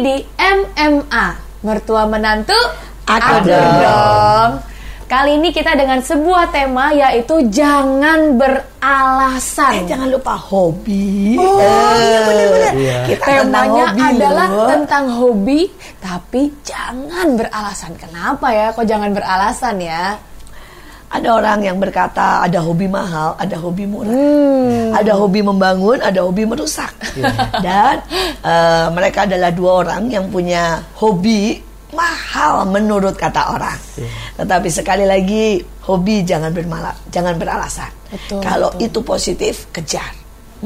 di 0.00 0.16
MMA 0.36 1.26
Mertua 1.64 2.04
Menantu 2.04 2.56
Aku 3.06 3.46
dong. 3.46 4.50
Kali 5.06 5.38
ini 5.38 5.54
kita 5.54 5.78
dengan 5.78 6.02
sebuah 6.02 6.50
tema 6.50 6.90
yaitu 6.90 7.38
jangan 7.46 8.34
beralasan. 8.34 9.86
Eh, 9.86 9.86
jangan 9.86 10.10
lupa 10.10 10.34
hobi. 10.34 11.38
Oh, 11.38 11.62
iya 11.94 12.18
benar-benar. 12.26 12.72
Iya. 12.74 12.96
Kita 13.06 13.24
Temanya 13.46 13.84
hobi 13.94 14.02
adalah 14.02 14.48
loh. 14.50 14.66
tentang 14.66 15.04
hobi, 15.14 15.60
tapi 16.02 16.50
jangan 16.66 17.38
beralasan. 17.38 17.94
Kenapa 17.94 18.50
ya? 18.50 18.74
Kok 18.74 18.82
jangan 18.82 19.14
beralasan 19.14 19.76
ya? 19.78 20.18
Ada 21.06 21.28
orang 21.38 21.62
yang 21.62 21.78
berkata 21.78 22.42
ada 22.42 22.58
hobi 22.58 22.90
mahal, 22.90 23.38
ada 23.38 23.56
hobi 23.62 23.86
murah. 23.86 24.10
Hmm. 24.10 24.90
Ada 24.90 25.14
hobi 25.14 25.40
membangun, 25.40 26.02
ada 26.02 26.26
hobi 26.26 26.42
merusak. 26.42 26.90
Dan 27.64 28.02
eh, 28.42 28.86
mereka 28.90 29.24
adalah 29.24 29.54
dua 29.54 29.86
orang 29.86 30.10
yang 30.10 30.26
punya 30.26 30.82
hobi 30.98 31.62
mahal 31.94 32.66
menurut 32.66 33.14
kata 33.14 33.54
orang. 33.54 33.78
Tetapi 34.36 34.68
sekali 34.68 35.06
lagi 35.06 35.62
hobi 35.86 36.26
jangan 36.26 36.50
bermalah, 36.50 36.94
jangan 37.08 37.38
beralasan. 37.38 37.90
Betul, 38.10 38.42
Kalau 38.42 38.70
betul. 38.74 38.86
itu 38.90 38.98
positif 39.06 39.54
kejar, 39.70 40.10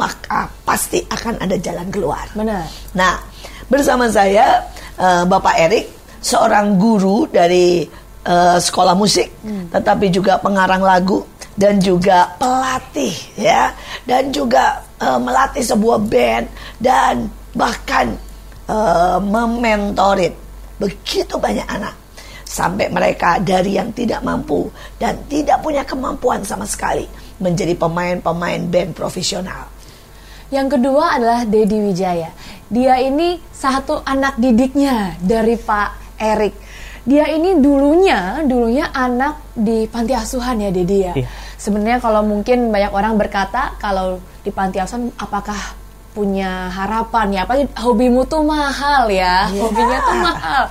maka 0.00 0.48
pasti 0.64 1.04
akan 1.04 1.36
ada 1.44 1.56
jalan 1.60 1.88
keluar. 1.92 2.24
Benar. 2.32 2.64
Nah, 2.96 3.20
bersama 3.68 4.08
saya 4.08 4.64
eh, 4.96 5.24
Bapak 5.28 5.54
Erik, 5.60 5.86
seorang 6.20 6.80
guru 6.80 7.28
dari 7.28 7.84
eh, 8.24 8.58
sekolah 8.58 8.94
musik, 8.96 9.28
tetapi 9.70 10.12
juga 10.12 10.36
pengarang 10.40 10.82
lagu 10.84 11.24
dan 11.56 11.76
juga 11.80 12.36
pelatih 12.40 13.14
ya, 13.36 13.72
dan 14.08 14.32
juga 14.32 14.80
eh, 15.00 15.20
melatih 15.20 15.64
sebuah 15.64 15.98
band 16.00 16.46
dan 16.80 17.28
bahkan 17.52 18.14
eh, 18.68 19.18
mementorin 19.20 20.32
begitu 20.80 21.36
banyak 21.36 21.68
anak 21.68 21.92
sampai 22.50 22.90
mereka 22.90 23.38
dari 23.38 23.78
yang 23.78 23.94
tidak 23.94 24.24
mampu 24.26 24.66
dan 24.98 25.14
tidak 25.30 25.62
punya 25.62 25.86
kemampuan 25.86 26.42
sama 26.42 26.66
sekali 26.66 27.06
menjadi 27.38 27.78
pemain-pemain 27.78 28.58
band 28.66 28.90
profesional. 28.92 29.70
Yang 30.50 30.76
kedua 30.76 31.14
adalah 31.14 31.46
Dedi 31.46 31.78
Wijaya. 31.78 32.34
Dia 32.66 32.98
ini 32.98 33.38
satu 33.54 34.02
anak 34.02 34.34
didiknya 34.34 35.14
dari 35.22 35.54
Pak 35.54 36.18
Erik. 36.18 36.54
Dia 37.08 37.32
ini 37.32 37.56
dulunya, 37.56 38.44
dulunya 38.44 38.92
anak 38.92 39.56
di 39.56 39.88
panti 39.88 40.12
asuhan 40.12 40.60
ya 40.60 40.68
Dedi 40.68 40.98
ya. 41.00 41.14
Iya. 41.16 41.28
Sebenarnya 41.56 41.98
kalau 42.00 42.20
mungkin 42.24 42.68
banyak 42.68 42.92
orang 42.92 43.16
berkata 43.16 43.76
kalau 43.80 44.20
di 44.44 44.52
panti 44.52 44.76
asuhan 44.80 45.08
apakah 45.16 45.56
punya 46.12 46.68
harapan 46.68 47.26
ya? 47.32 47.40
Apa 47.48 47.54
hobimu 47.80 48.26
tuh 48.28 48.44
mahal 48.44 49.08
ya? 49.08 49.48
Hobinya 49.48 49.98
tuh 50.04 50.16
mahal. 50.18 50.62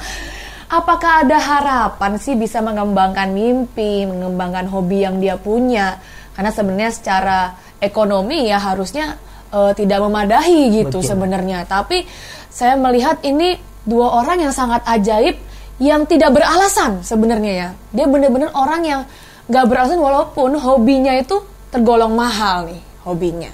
Apakah 0.70 1.26
ada 1.26 1.38
harapan 1.42 2.22
sih 2.22 2.38
bisa 2.38 2.62
mengembangkan 2.62 3.34
mimpi, 3.34 4.06
mengembangkan 4.06 4.70
hobi 4.70 5.02
yang 5.02 5.18
dia 5.18 5.34
punya? 5.34 5.98
Karena 6.38 6.54
sebenarnya 6.54 6.92
secara 6.94 7.40
ekonomi 7.82 8.46
ya 8.46 8.62
harusnya 8.62 9.18
eh, 9.50 9.74
tidak 9.74 9.98
memadahi 10.06 10.86
gitu 10.86 11.02
sebenarnya. 11.02 11.66
Tapi 11.66 12.06
saya 12.54 12.78
melihat 12.78 13.18
ini 13.26 13.58
dua 13.82 14.22
orang 14.22 14.46
yang 14.46 14.54
sangat 14.54 14.86
ajaib 14.86 15.42
yang 15.80 16.04
tidak 16.06 16.36
beralasan 16.36 17.00
sebenarnya 17.02 17.54
ya. 17.56 17.70
Dia 17.96 18.06
benar-benar 18.06 18.52
orang 18.54 18.82
yang 18.84 19.02
nggak 19.50 19.66
beralasan 19.66 20.00
walaupun 20.04 20.60
hobinya 20.60 21.16
itu 21.16 21.40
tergolong 21.72 22.14
mahal 22.14 22.68
nih 22.68 22.84
hobinya. 23.08 23.52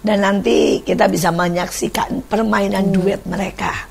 Dan 0.00 0.24
nanti 0.24 0.80
kita 0.80 1.06
bisa 1.12 1.28
menyaksikan 1.28 2.24
permainan 2.24 2.88
duet 2.88 3.20
mereka. 3.28 3.86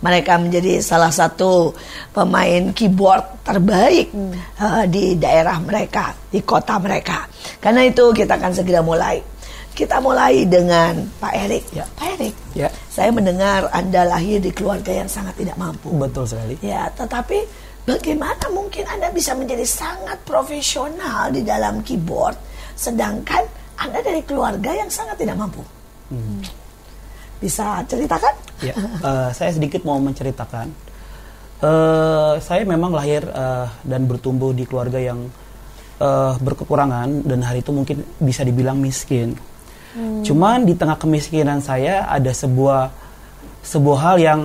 Mereka 0.00 0.40
menjadi 0.40 0.80
salah 0.80 1.12
satu 1.12 1.76
pemain 2.16 2.72
keyboard 2.72 3.44
terbaik 3.44 4.08
eh, 4.56 4.84
di 4.88 5.20
daerah 5.20 5.60
mereka, 5.60 6.16
di 6.32 6.40
kota 6.40 6.80
mereka. 6.80 7.28
Karena 7.60 7.84
itu 7.84 8.08
kita 8.08 8.40
akan 8.40 8.52
segera 8.56 8.80
mulai. 8.80 9.20
Kita 9.70 10.02
mulai 10.02 10.44
dengan 10.44 10.98
Pak 11.22 11.32
Erik. 11.32 11.64
Ya. 11.72 11.84
Pak 11.96 12.06
Erik, 12.18 12.34
Ya. 12.52 12.68
saya 12.90 13.08
mendengar 13.14 13.70
Anda 13.72 14.04
lahir 14.04 14.42
di 14.42 14.50
keluarga 14.52 14.92
yang 14.92 15.08
sangat 15.08 15.38
tidak 15.38 15.56
mampu. 15.56 15.94
Betul 15.96 16.26
sekali. 16.26 16.58
Ya, 16.60 16.90
tetapi 16.92 17.46
bagaimana 17.86 18.50
mungkin 18.52 18.84
Anda 18.84 19.08
bisa 19.14 19.32
menjadi 19.32 19.64
sangat 19.64 20.20
profesional 20.26 21.32
di 21.32 21.46
dalam 21.46 21.80
keyboard, 21.86 22.36
sedangkan 22.76 23.46
Anda 23.80 24.04
dari 24.04 24.20
keluarga 24.26 24.74
yang 24.74 24.90
sangat 24.92 25.16
tidak 25.16 25.38
mampu? 25.38 25.62
Bisa 27.40 27.80
ceritakan? 27.88 28.34
Ya, 28.60 28.74
eh, 29.08 29.28
saya 29.32 29.50
sedikit 29.54 29.80
mau 29.86 29.96
menceritakan. 29.96 30.90
Eh, 31.60 32.34
saya 32.40 32.64
memang 32.64 32.92
lahir 32.92 33.20
eh, 33.24 33.68
dan 33.84 34.08
bertumbuh 34.08 34.56
di 34.56 34.64
keluarga 34.64 34.96
yang 34.96 35.28
eh, 36.00 36.34
berkekurangan 36.40 37.24
dan 37.24 37.40
hari 37.44 37.60
itu 37.60 37.72
mungkin 37.72 38.00
bisa 38.16 38.44
dibilang 38.44 38.80
miskin. 38.80 39.36
Cuman 39.98 40.62
di 40.62 40.78
tengah 40.78 40.94
kemiskinan 40.94 41.58
saya 41.58 42.06
ada 42.06 42.30
sebuah 42.30 42.90
sebuah 43.66 43.98
hal 43.98 44.16
yang 44.22 44.40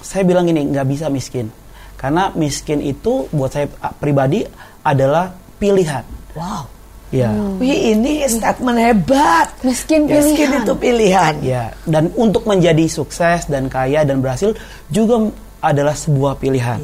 saya 0.00 0.22
bilang 0.28 0.46
ini 0.48 0.68
nggak 0.68 0.86
bisa 0.88 1.06
miskin. 1.08 1.48
Karena 1.96 2.32
miskin 2.32 2.80
itu 2.80 3.28
buat 3.32 3.52
saya 3.52 3.68
ah, 3.80 3.92
pribadi 3.92 4.44
adalah 4.84 5.32
pilihan. 5.60 6.04
Wow. 6.32 6.64
Ya. 7.10 7.34
Wih, 7.58 7.98
ini 7.98 8.22
statement 8.30 8.78
hebat. 8.78 9.50
Miskin 9.66 10.06
Miskin 10.06 10.46
pilihan. 10.46 10.62
itu 10.62 10.72
pilihan. 10.78 11.34
Ya, 11.42 11.74
dan 11.82 12.14
untuk 12.14 12.46
menjadi 12.46 12.86
sukses 12.86 13.50
dan 13.50 13.66
kaya 13.66 14.06
dan 14.06 14.22
berhasil 14.22 14.54
juga 14.94 15.26
adalah 15.58 15.92
sebuah 15.92 16.38
pilihan. 16.38 16.78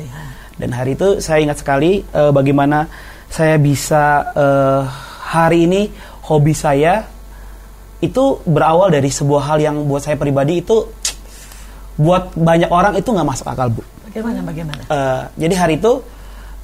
Dan 0.58 0.74
hari 0.74 0.98
itu 0.98 1.22
saya 1.22 1.46
ingat 1.46 1.62
sekali 1.62 2.02
eh, 2.02 2.32
bagaimana 2.34 2.90
saya 3.30 3.54
bisa 3.56 4.26
eh, 4.34 4.82
hari 5.30 5.70
ini 5.70 5.88
hobi 6.26 6.52
saya 6.52 7.06
itu 8.04 8.44
berawal 8.44 8.92
dari 8.92 9.08
sebuah 9.08 9.52
hal 9.52 9.58
yang 9.60 9.76
buat 9.88 10.04
saya 10.04 10.20
pribadi 10.20 10.60
itu 10.60 10.84
buat 11.96 12.36
banyak 12.36 12.68
orang 12.68 12.92
itu 13.00 13.08
nggak 13.08 13.28
masuk 13.28 13.46
akal 13.48 13.72
bu. 13.72 13.80
Bagaimana, 14.04 14.40
bagaimana? 14.44 14.82
Eh, 14.84 15.22
jadi 15.40 15.54
hari 15.56 15.74
itu 15.80 16.04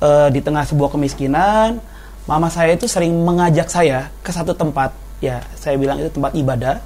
eh, 0.04 0.28
di 0.28 0.40
tengah 0.44 0.64
sebuah 0.68 0.92
kemiskinan, 0.92 1.80
mama 2.28 2.48
saya 2.52 2.76
itu 2.76 2.84
sering 2.84 3.16
mengajak 3.24 3.72
saya 3.72 4.12
ke 4.20 4.28
satu 4.28 4.52
tempat, 4.52 4.92
ya 5.24 5.40
saya 5.56 5.80
bilang 5.80 6.00
itu 6.00 6.12
tempat 6.12 6.36
ibadah. 6.36 6.76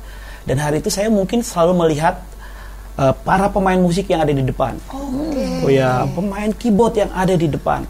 Dan 0.47 0.63
hari 0.63 0.79
itu 0.79 0.95
saya 0.95 1.11
mungkin 1.11 1.43
selalu 1.43 1.75
melihat 1.87 2.23
eh, 3.03 3.15
para 3.27 3.51
pemain 3.51 3.79
musik 3.83 4.07
yang 4.07 4.23
ada 4.23 4.31
di 4.31 4.47
depan. 4.47 4.79
Oh 4.95 5.67
ya, 5.67 6.07
pemain 6.15 6.55
keyboard 6.55 6.95
yang 7.03 7.11
ada 7.11 7.35
di 7.35 7.51
depan. 7.51 7.83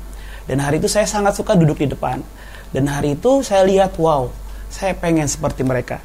Dan 0.49 0.65
hari 0.65 0.81
itu 0.81 0.89
saya 0.89 1.05
sangat 1.05 1.37
suka 1.37 1.53
duduk 1.53 1.85
di 1.85 1.93
depan. 1.93 2.25
Dan 2.73 2.89
hari 2.89 3.19
itu 3.19 3.45
saya 3.45 3.67
lihat, 3.69 3.99
wow, 4.01 4.33
saya 4.73 4.97
pengen 4.97 5.29
seperti 5.29 5.67
mereka. 5.67 6.01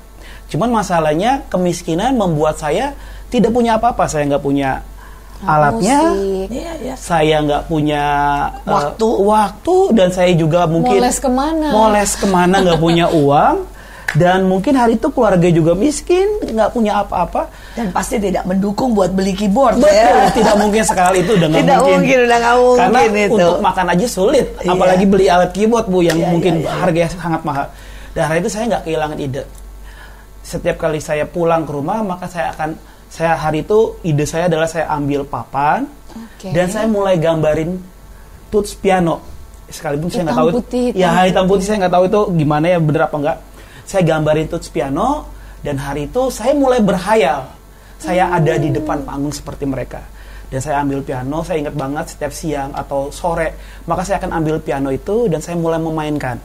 Cuman 0.52 0.70
masalahnya 0.70 1.48
kemiskinan 1.48 2.14
membuat 2.14 2.56
saya 2.56 2.92
tidak 3.28 3.50
punya 3.50 3.80
apa-apa. 3.80 4.04
Saya 4.06 4.28
nggak 4.28 4.44
punya 4.44 4.84
alatnya, 5.42 6.00
Musik. 6.06 6.48
Iya, 6.52 6.72
iya. 6.78 6.94
saya 6.96 7.36
nggak 7.42 7.64
punya 7.66 8.06
eh, 8.60 8.70
Waktu. 8.70 9.08
waktu 9.26 9.76
dan 9.92 10.10
saya 10.12 10.36
juga 10.36 10.70
mungkin 10.70 11.00
les 11.00 11.18
ke 11.18 11.26
mana? 11.26 11.72
mau 11.72 11.90
les 11.90 12.12
ke 12.14 12.28
mana 12.28 12.62
nggak 12.62 12.78
punya 12.78 13.10
uang 13.26 13.66
dan 14.12 14.44
mungkin 14.44 14.76
hari 14.76 15.00
itu 15.00 15.08
keluarga 15.08 15.48
juga 15.48 15.74
miskin 15.74 16.28
nggak 16.44 16.70
punya 16.70 17.00
apa-apa 17.00 17.48
Dan 17.74 17.90
pasti 17.90 18.20
tidak 18.20 18.44
mendukung 18.44 18.92
buat 18.92 19.10
beli 19.10 19.32
keyboard 19.32 19.80
betul 19.80 19.90
ya. 19.90 20.30
tidak 20.30 20.56
mungkin 20.60 20.84
sekali 20.84 21.24
itu 21.24 21.32
udah 21.34 21.48
nggak 21.48 21.62
Tidak 21.64 21.80
mungkin, 21.82 22.18
udah 22.22 22.38
nggak 22.38 22.56
mungkin 22.60 22.80
karena 22.84 23.00
itu. 23.02 23.34
untuk 23.34 23.56
makan 23.64 23.86
aja 23.90 24.06
sulit 24.06 24.46
Iya. 24.60 24.70
apalagi 24.70 25.06
beli 25.08 25.26
alat 25.26 25.50
keyboard 25.50 25.88
bu 25.88 26.04
yang 26.04 26.20
Iya, 26.20 26.28
mungkin 26.28 26.54
iya, 26.60 26.68
iya. 26.68 26.72
harganya 26.78 27.10
sangat 27.10 27.42
mahal 27.42 27.66
dan 28.12 28.24
hari 28.28 28.44
itu 28.44 28.50
saya 28.52 28.64
nggak 28.68 28.84
kehilangan 28.84 29.18
ide 29.18 29.42
setiap 30.42 30.78
kali 30.82 30.98
saya 30.98 31.24
pulang 31.30 31.64
ke 31.66 31.72
rumah 31.72 32.02
maka 32.02 32.26
saya 32.26 32.52
akan 32.54 32.74
saya 33.12 33.36
hari 33.36 33.62
itu 33.62 34.00
ide 34.02 34.24
saya 34.24 34.48
adalah 34.48 34.66
saya 34.66 34.88
ambil 34.90 35.28
papan 35.28 35.86
Oke. 36.12 36.50
dan 36.56 36.68
saya 36.72 36.88
mulai 36.88 37.20
gambarin 37.20 37.76
tuts 38.52 38.76
piano. 38.76 39.20
Sekalipun 39.72 40.12
saya 40.12 40.28
nggak 40.28 40.36
tahu 40.36 40.50
itu- 40.52 40.58
putih, 40.60 40.86
hitam 40.92 41.00
ya 41.00 41.10
putih. 41.12 41.28
hitam 41.32 41.46
putih 41.48 41.66
saya 41.68 41.78
nggak 41.88 41.94
tahu 41.96 42.04
itu 42.12 42.22
gimana 42.44 42.66
ya 42.68 42.80
bener 42.84 43.02
apa 43.08 43.16
enggak 43.16 43.38
saya 43.88 44.02
gambarin 44.04 44.48
tuts 44.52 44.68
piano 44.68 45.08
dan 45.64 45.76
hari 45.80 46.08
itu 46.08 46.22
saya 46.32 46.52
mulai 46.56 46.80
berhayal. 46.84 47.48
Saya 48.02 48.34
ada 48.34 48.58
di 48.58 48.74
depan 48.74 49.06
panggung 49.06 49.30
seperti 49.30 49.64
mereka 49.70 50.02
dan 50.50 50.58
saya 50.58 50.82
ambil 50.82 51.06
piano 51.06 51.46
saya 51.46 51.62
ingat 51.62 51.76
banget 51.78 52.06
setiap 52.12 52.34
siang 52.34 52.74
atau 52.74 53.14
sore 53.14 53.56
maka 53.86 54.02
saya 54.04 54.18
akan 54.20 54.42
ambil 54.42 54.58
piano 54.60 54.90
itu 54.90 55.30
dan 55.30 55.40
saya 55.40 55.56
mulai 55.56 55.78
memainkan. 55.78 56.42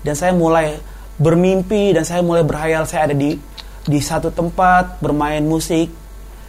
Dan 0.00 0.14
saya 0.16 0.32
mulai 0.32 0.74
bermimpi 1.20 1.94
dan 1.94 2.02
saya 2.02 2.20
mulai 2.20 2.42
berhayal 2.42 2.84
saya 2.84 3.10
ada 3.10 3.16
di 3.16 3.38
di 3.84 4.00
satu 4.00 4.32
tempat 4.32 4.98
bermain 4.98 5.44
musik 5.44 5.92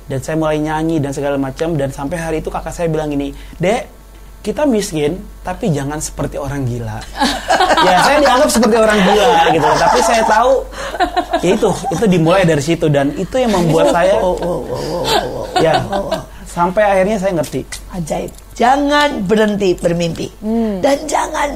dan 0.05 0.19
saya 0.21 0.37
mulai 0.37 0.61
nyanyi 0.61 1.01
dan 1.01 1.11
segala 1.11 1.35
macam 1.35 1.75
dan 1.75 1.89
sampai 1.91 2.17
hari 2.17 2.37
itu 2.39 2.49
kakak 2.49 2.73
saya 2.73 2.87
bilang 2.89 3.11
gini 3.11 3.33
dek 3.59 3.93
kita 4.45 4.63
miskin 4.69 5.17
tapi 5.41 5.73
jangan 5.73 5.97
seperti 5.97 6.37
orang 6.37 6.65
gila 6.69 7.01
ya 7.85 7.97
saya 8.05 8.17
dianggap 8.21 8.49
seperti 8.49 8.77
orang 8.77 8.99
gila 9.01 9.27
gitu 9.53 9.69
tapi 9.81 9.99
saya 10.05 10.23
tahu 10.29 10.53
ya 11.41 11.49
itu 11.57 11.69
itu 11.93 12.05
dimulai 12.05 12.45
dari 12.45 12.61
situ 12.61 12.85
dan 12.89 13.09
itu 13.17 13.35
yang 13.41 13.51
membuat 13.53 13.89
saya 13.89 14.17
Oh, 14.21 14.37
oh, 14.37 14.61
oh, 14.61 14.61
oh, 14.69 14.83
oh, 14.85 15.03
oh. 15.41 15.45
ya 15.57 15.81
Sampai 16.55 16.87
akhirnya 16.87 17.19
saya 17.19 17.35
ngerti. 17.35 17.67
Ajaib. 17.91 18.31
Jangan 18.55 19.27
berhenti 19.27 19.75
bermimpi. 19.75 20.39
Dan 20.79 21.03
jangan 21.03 21.51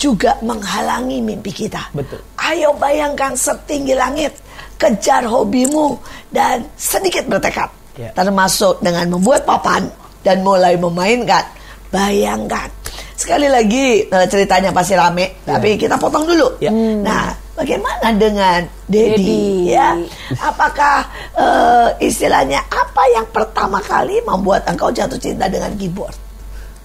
juga 0.00 0.40
menghalangi 0.40 1.20
mimpi 1.20 1.52
kita. 1.52 1.92
Betul. 1.92 2.24
Ayo 2.48 2.72
bayangkan 2.80 3.36
setinggi 3.36 3.92
langit. 3.92 4.32
Kejar 4.80 5.26
hobimu 5.28 6.00
dan 6.32 6.64
sedikit 6.80 7.28
bertekad. 7.28 7.68
Ya. 7.98 8.14
Termasuk 8.16 8.80
dengan 8.80 9.18
membuat 9.18 9.44
papan 9.44 9.84
dan 10.24 10.40
mulai 10.40 10.80
memainkan. 10.80 11.44
Bayangkan. 11.92 12.72
Sekali 13.18 13.50
lagi 13.50 14.06
eh, 14.06 14.26
ceritanya 14.30 14.70
pasti 14.70 14.94
rame, 14.94 15.42
tapi 15.42 15.74
kita 15.74 15.98
potong 15.98 16.24
dulu. 16.24 16.62
Ya. 16.62 16.70
Nah, 16.72 17.34
bagaimana 17.58 18.14
dengan 18.14 18.62
Dedi? 18.86 19.74
Ya, 19.74 19.98
apakah 20.38 21.04
eh, 21.34 21.88
istilahnya 22.06 22.62
apa 22.70 23.02
yang 23.12 23.26
pertama 23.28 23.82
kali 23.82 24.22
membuat 24.22 24.64
engkau 24.70 24.88
jatuh 24.94 25.18
cinta 25.18 25.50
dengan 25.50 25.74
keyboard? 25.74 26.14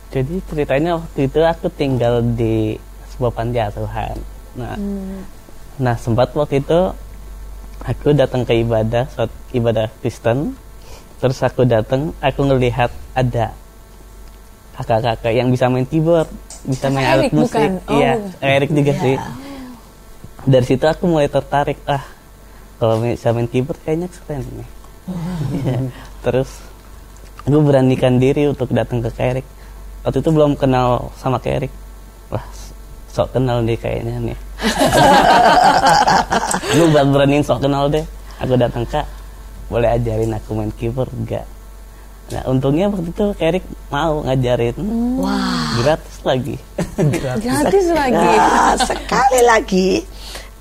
Jadi 0.10 0.42
ceritanya 0.50 0.98
waktu 0.98 1.30
itu 1.30 1.40
aku 1.46 1.70
tinggal 1.72 2.26
di 2.26 2.76
sebuah 3.14 3.32
panti 3.32 3.62
asuhan. 3.62 4.18
Nah, 4.54 4.78
nah 5.82 5.98
sempat 5.98 6.34
waktu 6.38 6.62
itu 6.62 6.94
aku 7.84 8.16
datang 8.16 8.48
ke 8.48 8.64
ibadah, 8.64 9.06
saat 9.12 9.32
ibadah 9.52 9.92
Kristen. 10.00 10.56
Terus 11.20 11.40
aku 11.40 11.64
datang, 11.64 12.12
aku 12.20 12.44
ngelihat 12.44 12.92
ada 13.16 13.56
kakak-kakak 14.76 15.32
yang 15.32 15.48
bisa 15.48 15.72
main 15.72 15.88
keyboard, 15.88 16.28
bisa 16.68 16.92
Kakak 16.92 16.96
main 16.96 17.08
alat 17.08 17.32
musik. 17.32 17.56
bukan? 17.56 17.72
Oh. 17.88 17.96
Iya, 17.96 18.12
Erik 18.44 18.72
juga 18.76 18.94
sih. 19.00 19.16
Dari 20.44 20.66
situ 20.68 20.84
aku 20.84 21.08
mulai 21.08 21.32
tertarik, 21.32 21.80
ah 21.88 22.04
kalau 22.76 23.00
bisa 23.00 23.32
main 23.32 23.48
keyboard 23.48 23.80
kayaknya 23.88 24.12
keren 24.12 24.44
nih. 24.44 24.70
Iya. 25.64 25.78
Terus 26.28 26.50
aku 27.48 27.60
beranikan 27.64 28.20
diri 28.20 28.52
untuk 28.52 28.68
datang 28.76 29.00
ke 29.00 29.08
Erik. 29.16 29.48
Waktu 30.04 30.20
itu 30.20 30.30
belum 30.36 30.60
kenal 30.60 31.16
sama 31.16 31.40
Erik. 31.48 31.72
Wah, 32.28 32.44
sok 33.08 33.32
kenal 33.40 33.64
nih 33.64 33.80
kayaknya 33.80 34.20
nih. 34.20 34.38
aku 36.74 36.84
buat 36.92 37.08
beraniin 37.12 37.44
sok 37.44 37.68
kenal 37.68 37.92
deh. 37.92 38.04
Aku 38.42 38.60
datang 38.60 38.84
kak, 38.88 39.08
boleh 39.72 39.88
ajarin 39.94 40.36
aku 40.36 40.56
main 40.58 40.72
keyboard 40.76 41.12
enggak? 41.16 41.46
Nah 42.32 42.42
untungnya 42.48 42.88
waktu 42.88 43.12
itu 43.12 43.26
Erik 43.40 43.66
mau 43.92 44.24
ngajarin. 44.24 44.76
Wah. 45.20 45.76
Gratis 45.84 46.18
lagi. 46.24 46.56
Gratis 47.44 47.88
lagi. 47.92 48.16
Nah, 48.16 48.76
sekali 48.80 49.42
lagi 49.44 49.88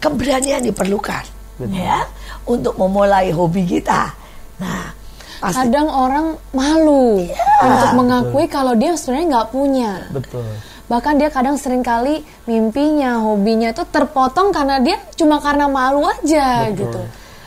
keberanian 0.02 0.66
diperlukan 0.66 1.22
ya 1.70 2.02
untuk 2.48 2.74
memulai 2.74 3.30
hobi 3.30 3.62
kita. 3.62 4.10
Nah, 4.58 4.90
pasti 5.38 5.70
Kadang 5.70 5.88
orang 5.90 6.26
malu 6.50 7.22
untuk 7.62 7.90
mengakui 7.94 8.50
kalau 8.50 8.74
dia 8.74 8.98
sebenarnya 8.98 9.38
nggak 9.38 9.48
punya. 9.54 9.92
Betul. 10.10 10.46
Bahkan 10.86 11.14
dia 11.16 11.30
kadang 11.30 11.56
sering 11.56 11.80
kali 11.80 12.20
mimpinya, 12.44 13.22
hobinya 13.22 13.70
itu 13.70 13.82
terpotong 13.86 14.50
karena 14.50 14.76
dia 14.78 14.98
cuma 15.14 15.38
karena 15.38 15.66
malu 15.66 16.04
aja 16.04 16.68
gitu. 16.70 17.00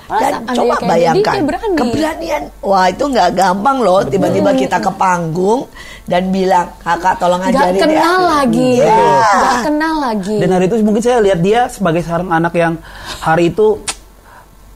Malah 0.05 0.21
dan 0.21 0.53
coba 0.53 0.73
kayak 0.77 0.85
Dedi, 0.85 0.89
bayangkan 0.93 1.41
berani. 1.49 1.77
keberanian. 1.81 2.43
Wah, 2.61 2.85
itu 2.93 3.03
nggak 3.09 3.29
gampang 3.33 3.77
loh 3.81 4.01
tiba-tiba 4.05 4.53
kita 4.53 4.77
ke 4.77 4.91
panggung 4.93 5.65
dan 6.05 6.29
bilang, 6.29 6.69
"Kakak 6.77 7.17
tolong 7.17 7.41
Nggak 7.41 7.57
ajarin 7.57 7.81
kenal 7.81 8.19
ya." 8.21 8.29
lagi, 8.37 8.71
Iya. 8.77 9.01
nggak 9.33 9.57
kenal 9.65 9.95
lagi. 9.97 10.37
Dan 10.37 10.49
hari 10.53 10.65
itu 10.69 10.75
mungkin 10.85 11.01
saya 11.01 11.17
lihat 11.25 11.39
dia 11.41 11.61
sebagai 11.65 12.05
seorang 12.05 12.29
anak 12.29 12.53
yang 12.53 12.73
hari 13.19 13.49
itu 13.49 13.81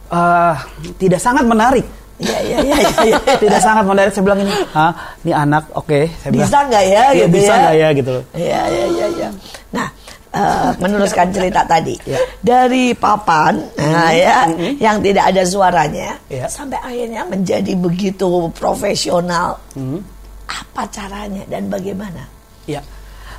eh, 0.10 0.56
tidak 0.98 1.22
sangat 1.22 1.46
menarik. 1.46 1.86
Iya, 2.20 2.38
iya, 2.44 2.58
iya, 2.60 2.76
iya, 2.84 2.90
iya. 3.08 3.18
tidak 3.40 3.60
sangat 3.64 3.84
menarik. 3.88 4.12
Saya 4.12 4.24
bilang 4.28 4.40
ini, 4.44 4.52
ah, 4.76 4.92
ini 5.24 5.32
anak, 5.32 5.64
oke. 5.72 6.00
Saya 6.20 6.30
bilang, 6.30 6.44
Bisa 6.46 6.58
nggak 6.68 6.84
ya 6.84 7.04
"Iya, 7.10 7.26
gitu 7.26 7.34
bisa 7.34 7.48
ya? 7.48 7.60
nggak 7.64 7.76
ya 7.76 7.88
gitu 7.96 8.10
loh. 8.12 8.24
Iya, 8.36 8.62
iya, 8.68 8.86
iya, 8.92 9.06
iya. 9.16 9.30
Nah, 9.72 9.88
eh, 10.30 10.70
meneruskan 10.78 11.28
cerita 11.32 11.62
tadi 11.64 11.96
Ya. 12.04 12.20
dari 12.40 12.92
papan, 12.92 13.54
nah, 13.80 14.12
ya, 14.12 14.38
yang 14.78 15.00
tidak 15.00 15.32
ada 15.32 15.42
suaranya, 15.44 16.10
Ya. 16.28 16.46
sampai 16.46 16.78
akhirnya 16.78 17.24
menjadi 17.24 17.74
begitu 17.74 18.52
profesional. 18.54 19.56
Hmm. 19.74 20.04
Apa 20.46 20.84
caranya 20.92 21.42
dan 21.48 21.72
bagaimana? 21.72 22.28
Ya, 22.66 22.84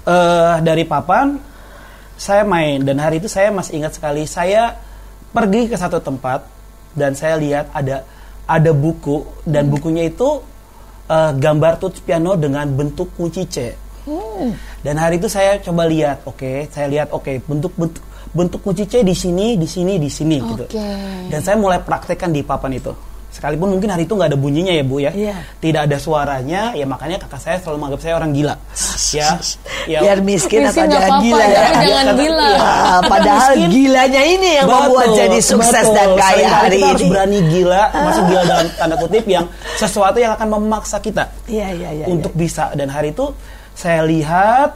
Eh, 0.01 0.55
dari 0.65 0.89
papan 0.89 1.37
saya 2.17 2.41
main 2.41 2.81
dan 2.81 2.97
hari 2.97 3.21
itu 3.21 3.29
saya 3.29 3.53
masih 3.53 3.85
ingat 3.85 4.01
sekali 4.01 4.25
saya 4.25 4.73
pergi 5.29 5.69
ke 5.69 5.77
satu 5.77 6.01
tempat 6.01 6.41
dan 6.97 7.13
saya 7.13 7.37
lihat 7.37 7.69
ada 7.71 8.01
ada 8.51 8.75
buku 8.75 9.23
dan 9.47 9.71
bukunya 9.71 10.11
itu 10.11 10.43
eh, 11.07 11.33
gambar 11.39 11.79
tuts 11.79 12.03
piano 12.03 12.35
dengan 12.35 12.67
bentuk 12.67 13.15
kunci 13.15 13.47
C. 13.47 13.57
Dan 14.81 14.97
hari 14.97 15.21
itu 15.21 15.29
saya 15.29 15.61
coba 15.61 15.87
lihat, 15.87 16.25
oke, 16.25 16.67
saya 16.73 16.89
lihat, 16.89 17.15
oke, 17.15 17.31
bentuk 17.47 17.73
bentuk 17.77 18.03
bentuk 18.31 18.61
kunci 18.63 18.87
C 18.87 19.03
di 19.07 19.15
sini, 19.15 19.55
di 19.59 19.69
sini, 19.69 19.99
di 19.99 20.11
sini 20.11 20.39
gitu. 20.39 20.65
Oke. 20.67 20.89
Dan 21.31 21.41
saya 21.43 21.55
mulai 21.59 21.79
praktekkan 21.83 22.31
di 22.31 22.43
papan 22.43 22.79
itu. 22.79 22.91
Sekalipun 23.31 23.71
mungkin 23.71 23.87
hari 23.87 24.05
itu 24.05 24.13
nggak 24.13 24.27
ada 24.27 24.35
bunyinya 24.35 24.75
ya 24.75 24.83
bu 24.83 24.99
ya, 24.99 25.15
Iya. 25.15 25.39
tidak 25.59 25.87
ada 25.87 25.97
suaranya, 25.97 26.75
ya 26.75 26.83
makanya 26.83 27.23
kakak 27.23 27.39
saya 27.39 27.57
selalu 27.59 27.79
menganggap 27.79 28.01
saya 28.03 28.15
orang 28.19 28.31
gila, 28.35 28.55
ya, 29.19 29.29
ya. 29.87 29.99
Biar 30.03 30.19
miskin 30.21 30.61
atau 30.61 30.75
Miskin 30.75 30.85
nggak 30.85 30.99
jangan 30.99 31.23
gila 31.23 31.39
ya. 31.39 31.55
jangan 31.55 31.71
Karena- 31.79 32.15
gila. 32.19 32.49
iya. 32.51 32.59
Ah, 32.61 33.01
padahal 33.07 33.51
Miskin. 33.55 33.69
gilanya 33.71 34.23
ini 34.25 34.49
yang 34.59 34.67
membuat 34.67 35.07
Betul, 35.07 35.17
jadi 35.17 35.39
sukses 35.41 35.85
betul. 35.87 35.95
dan 35.95 36.09
kaya 36.13 36.47
hari 36.49 36.75
kita 36.75 36.87
harus 36.91 37.01
ini. 37.01 37.11
berani 37.15 37.39
gila, 37.47 37.83
masuk 37.95 38.23
gila 38.27 38.43
dalam 38.45 38.67
tanda 38.79 38.97
kutip 38.99 39.25
yang 39.25 39.45
sesuatu 39.75 40.19
yang 40.19 40.33
akan 40.35 40.49
memaksa 40.51 40.97
kita 40.99 41.25
Iya, 41.47 41.67
iya, 41.71 41.89
iya. 41.97 42.05
untuk 42.07 42.35
iya. 42.35 42.41
bisa. 42.41 42.65
Dan 42.75 42.91
hari 42.91 43.15
itu 43.15 43.31
saya 43.73 44.03
lihat 44.03 44.75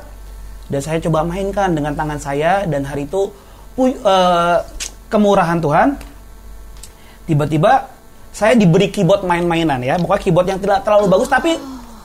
dan 0.64 0.80
saya 0.80 1.02
coba 1.02 1.20
mainkan 1.22 1.74
dengan 1.74 1.90
tangan 1.92 2.16
saya 2.16 2.62
dan 2.64 2.86
hari 2.86 3.04
itu 3.04 3.28
eh, 3.82 4.58
kemurahan 5.10 5.58
Tuhan 5.58 5.88
tiba-tiba 7.24 7.90
saya 8.34 8.58
diberi 8.58 8.90
keyboard 8.90 9.22
main-mainan 9.22 9.78
ya, 9.78 9.94
pokoknya 9.94 10.20
keyboard 10.20 10.46
yang 10.50 10.58
tidak 10.58 10.82
terlalu 10.82 11.06
bagus 11.06 11.30
tapi 11.30 11.54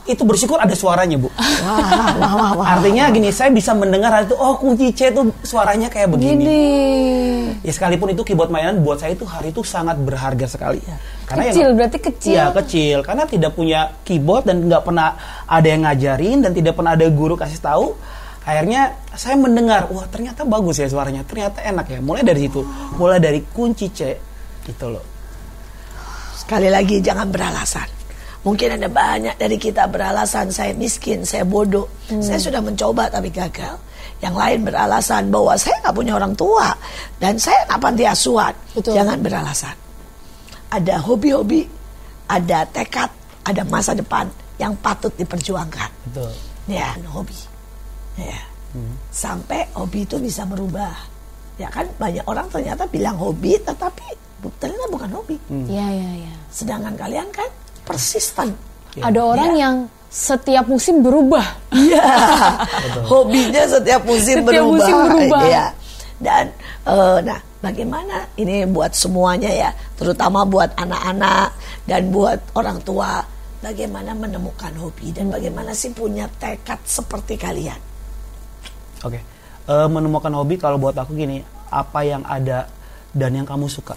itu 0.06 0.22
bersyukur 0.24 0.56
ada 0.56 0.72
suaranya 0.72 1.20
bu. 1.20 1.28
Wah, 1.28 2.16
wah, 2.18 2.32
wah, 2.34 2.50
wah. 2.56 2.66
Artinya 2.66 3.12
gini, 3.12 3.30
saya 3.30 3.52
bisa 3.52 3.76
mendengar 3.76 4.10
itu, 4.24 4.32
oh 4.34 4.56
kunci 4.56 4.90
C 4.90 5.12
itu 5.12 5.22
suaranya 5.44 5.86
kayak 5.86 6.08
begini. 6.10 6.34
Gini. 6.40 6.62
Ya 7.62 7.70
sekalipun 7.70 8.10
itu 8.10 8.24
keyboard 8.24 8.50
mainan 8.50 8.80
buat 8.80 8.98
saya 8.98 9.12
itu 9.12 9.22
hari 9.28 9.52
itu 9.52 9.60
sangat 9.62 10.00
berharga 10.00 10.48
sekali. 10.48 10.80
Karena 11.28 11.52
Kecil, 11.52 11.62
yang- 11.62 11.76
berarti 11.78 11.98
kecil. 12.00 12.32
Iya 12.32 12.46
kecil, 12.50 12.96
karena 13.04 13.24
tidak 13.28 13.52
punya 13.54 13.80
keyboard 14.02 14.48
dan 14.48 14.66
nggak 14.66 14.82
pernah 14.82 15.08
ada 15.46 15.66
yang 15.68 15.82
ngajarin 15.86 16.38
dan 16.42 16.50
tidak 16.56 16.74
pernah 16.74 16.92
ada 16.96 17.06
guru 17.06 17.34
kasih 17.36 17.60
tahu. 17.60 17.94
Akhirnya 18.40 18.96
saya 19.14 19.36
mendengar, 19.36 19.86
wah 19.92 20.08
ternyata 20.08 20.42
bagus 20.42 20.80
ya 20.80 20.88
suaranya, 20.88 21.22
ternyata 21.28 21.60
enak 21.60 21.86
ya. 21.86 21.98
Mulai 22.00 22.24
dari 22.24 22.48
situ, 22.48 22.64
mulai 22.96 23.20
dari 23.20 23.44
kunci 23.46 23.92
C, 23.92 24.16
gitu 24.64 24.90
loh. 24.90 25.04
Sekali 26.50 26.66
lagi 26.66 26.98
jangan 26.98 27.30
beralasan. 27.30 27.86
Mungkin 28.42 28.74
ada 28.74 28.90
banyak 28.90 29.38
dari 29.38 29.54
kita 29.54 29.86
beralasan 29.86 30.50
saya 30.50 30.74
miskin, 30.74 31.22
saya 31.22 31.46
bodoh, 31.46 31.86
saya 32.10 32.42
sudah 32.42 32.58
mencoba 32.58 33.06
tapi 33.06 33.30
gagal. 33.30 33.78
Yang 34.18 34.34
lain 34.34 34.58
beralasan 34.66 35.30
bahwa 35.30 35.54
saya 35.54 35.78
nggak 35.78 35.94
punya 35.94 36.18
orang 36.18 36.34
tua 36.34 36.74
dan 37.22 37.38
saya 37.38 37.54
nggak 37.70 37.78
panti 37.78 38.02
asuhan. 38.02 38.50
Betul. 38.74 38.98
Jangan 38.98 39.22
beralasan. 39.22 39.76
Ada 40.74 40.98
hobi-hobi, 41.06 41.70
ada 42.26 42.66
tekad, 42.66 43.14
ada 43.46 43.62
masa 43.70 43.94
depan 43.94 44.26
yang 44.58 44.74
patut 44.82 45.14
diperjuangkan. 45.14 46.10
Betul. 46.10 46.34
Ya, 46.66 46.98
hobi. 47.14 47.38
Ya. 48.18 48.42
Sampai 49.14 49.70
hobi 49.78 50.02
itu 50.02 50.18
bisa 50.18 50.42
merubah. 50.50 50.98
Ya 51.62 51.70
kan 51.70 51.86
banyak 51.94 52.26
orang 52.26 52.50
ternyata 52.50 52.90
bilang 52.90 53.14
hobi 53.22 53.54
tetapi 53.54 54.18
ternyata 54.56 54.86
bukan 54.88 55.10
hobi. 55.12 55.36
Iya, 55.48 55.86
iya, 55.90 56.10
iya. 56.24 56.34
Sedangkan 56.48 56.94
kalian 56.96 57.28
kan 57.28 57.48
persisten. 57.84 58.56
Ada 58.98 59.20
orang 59.20 59.52
yang 59.54 59.74
setiap 60.10 60.66
musim 60.66 61.04
berubah. 61.04 61.44
Iya. 61.70 62.02
Hobinya 63.10 63.62
setiap 63.62 64.02
musim 64.02 64.42
Setiap 64.42 64.48
berubah. 64.50 64.74
musim 64.74 64.96
berubah. 65.06 65.42
Iya. 65.46 65.64
Dan 66.18 66.44
eh, 66.84 67.18
nah, 67.22 67.38
bagaimana 67.62 68.26
ini 68.34 68.66
buat 68.66 68.90
semuanya 68.90 69.48
ya, 69.48 69.70
terutama 69.94 70.42
buat 70.42 70.74
anak-anak 70.74 71.48
dan 71.86 72.10
buat 72.10 72.38
orang 72.58 72.82
tua, 72.82 73.22
bagaimana 73.62 74.10
menemukan 74.12 74.74
hobi 74.76 75.14
dan 75.14 75.30
bagaimana 75.30 75.70
sih 75.70 75.94
punya 75.94 76.26
tekad 76.42 76.80
seperti 76.82 77.38
kalian. 77.38 77.78
Oke, 79.00 79.20
Eh, 79.70 79.86
menemukan 79.86 80.34
hobi 80.34 80.58
kalau 80.58 80.82
buat 80.82 80.98
aku 80.98 81.14
gini, 81.14 81.46
apa 81.70 82.02
yang 82.02 82.26
ada 82.26 82.66
dan 83.14 83.30
yang 83.38 83.46
kamu 83.46 83.70
suka, 83.70 83.94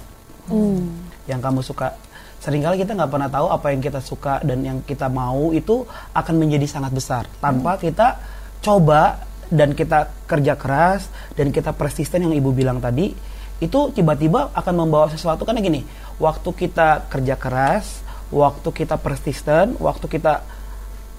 yang 1.30 1.40
kamu 1.40 1.64
suka. 1.64 1.96
Seringkali 2.44 2.84
kita 2.84 2.92
nggak 2.92 3.12
pernah 3.12 3.30
tahu 3.32 3.48
apa 3.48 3.72
yang 3.72 3.80
kita 3.80 4.04
suka 4.04 4.44
dan 4.44 4.60
yang 4.60 4.78
kita 4.84 5.08
mau 5.08 5.56
itu 5.56 5.88
akan 6.12 6.36
menjadi 6.36 6.68
sangat 6.68 6.92
besar. 6.92 7.24
Tanpa 7.40 7.80
kita 7.80 8.20
coba 8.60 9.24
dan 9.48 9.72
kita 9.72 10.12
kerja 10.28 10.60
keras 10.60 11.08
dan 11.40 11.56
kita 11.56 11.72
persisten 11.72 12.28
yang 12.28 12.36
ibu 12.36 12.52
bilang 12.52 12.84
tadi 12.84 13.16
itu 13.64 13.80
tiba-tiba 13.96 14.52
akan 14.52 14.74
membawa 14.76 15.08
sesuatu. 15.08 15.48
Karena 15.48 15.64
gini 15.64 15.88
waktu 16.20 16.50
kita 16.52 17.08
kerja 17.08 17.40
keras 17.40 18.04
waktu 18.34 18.70
kita 18.74 18.98
persisten 18.98 19.78
waktu 19.78 20.10
kita 20.10 20.42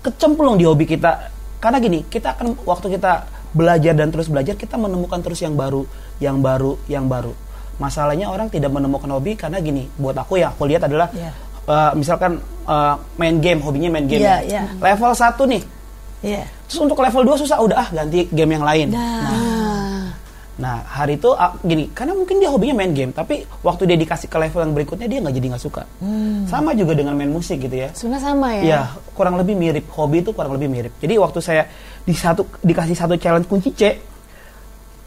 kecemplung 0.03 0.59
di 0.59 0.67
hobi 0.67 0.85
kita 0.85 1.31
karena 1.63 1.79
gini 1.79 2.03
kita 2.05 2.37
akan 2.37 2.59
waktu 2.67 2.99
kita 2.99 3.25
belajar 3.55 3.95
dan 3.95 4.11
terus 4.11 4.27
belajar 4.27 4.59
kita 4.59 4.75
menemukan 4.75 5.23
terus 5.23 5.41
yang 5.41 5.55
baru 5.55 5.87
yang 6.19 6.43
baru 6.43 6.77
yang 6.91 7.07
baru 7.07 7.33
masalahnya 7.77 8.31
orang 8.31 8.47
tidak 8.49 8.71
menemukan 8.71 9.11
hobi 9.11 9.35
karena 9.35 9.59
gini 9.59 9.87
buat 9.95 10.15
aku 10.15 10.39
ya 10.39 10.51
aku 10.51 10.67
lihat 10.69 10.87
adalah 10.87 11.09
Yeah. 11.11 11.33
uh, 11.67 11.93
misalkan 11.95 12.39
uh, 12.65 12.95
main 13.17 13.39
game 13.39 13.59
hobinya 13.61 13.91
main 13.91 14.07
game 14.07 14.23
Yeah, 14.23 14.41
ya. 14.45 14.53
yeah. 14.63 14.67
level 14.79 15.11
1 15.11 15.35
nih 15.51 15.63
Iya. 16.25 16.45
terus 16.65 16.81
untuk 16.81 16.97
level 16.99 17.23
2 17.27 17.43
susah 17.45 17.59
udah 17.61 17.77
ah 17.77 17.89
ganti 17.93 18.25
game 18.31 18.53
yang 18.57 18.65
lain 18.65 18.89
Ah. 18.97 20.09
Nah 20.55 20.87
hari 20.87 21.19
itu 21.19 21.35
ah, 21.35 21.51
gini, 21.67 21.91
karena 21.91 22.15
mungkin 22.15 22.39
dia 22.39 22.47
hobinya 22.47 22.79
main 22.79 22.95
game, 22.95 23.11
tapi 23.11 23.43
waktu 23.67 23.91
dia 23.91 23.99
dikasih 23.99 24.31
ke 24.31 24.39
level 24.39 24.63
yang 24.63 24.71
berikutnya 24.71 25.11
dia 25.11 25.19
nggak 25.19 25.35
jadi 25.35 25.47
nggak 25.51 25.65
suka. 25.67 25.83
Sama 26.47 26.71
juga 26.79 26.95
dengan 26.95 27.19
main 27.19 27.27
musik 27.27 27.59
gitu 27.59 27.75
ya. 27.75 27.91
Sebenarnya 27.91 28.23
sama 28.23 28.49
ya. 28.55 28.63
Iya, 28.63 28.81
kurang 29.19 29.35
lebih 29.35 29.59
mirip. 29.59 29.91
Hobi 29.91 30.23
itu 30.23 30.31
kurang 30.31 30.55
lebih 30.55 30.71
mirip. 30.71 30.95
Jadi 31.03 31.19
waktu 31.19 31.43
saya 31.43 31.67
di 32.07 32.15
satu 32.15 32.47
dikasih 32.63 32.95
satu 32.95 33.19
challenge 33.19 33.51
kunci 33.51 33.75
C, 33.75 33.99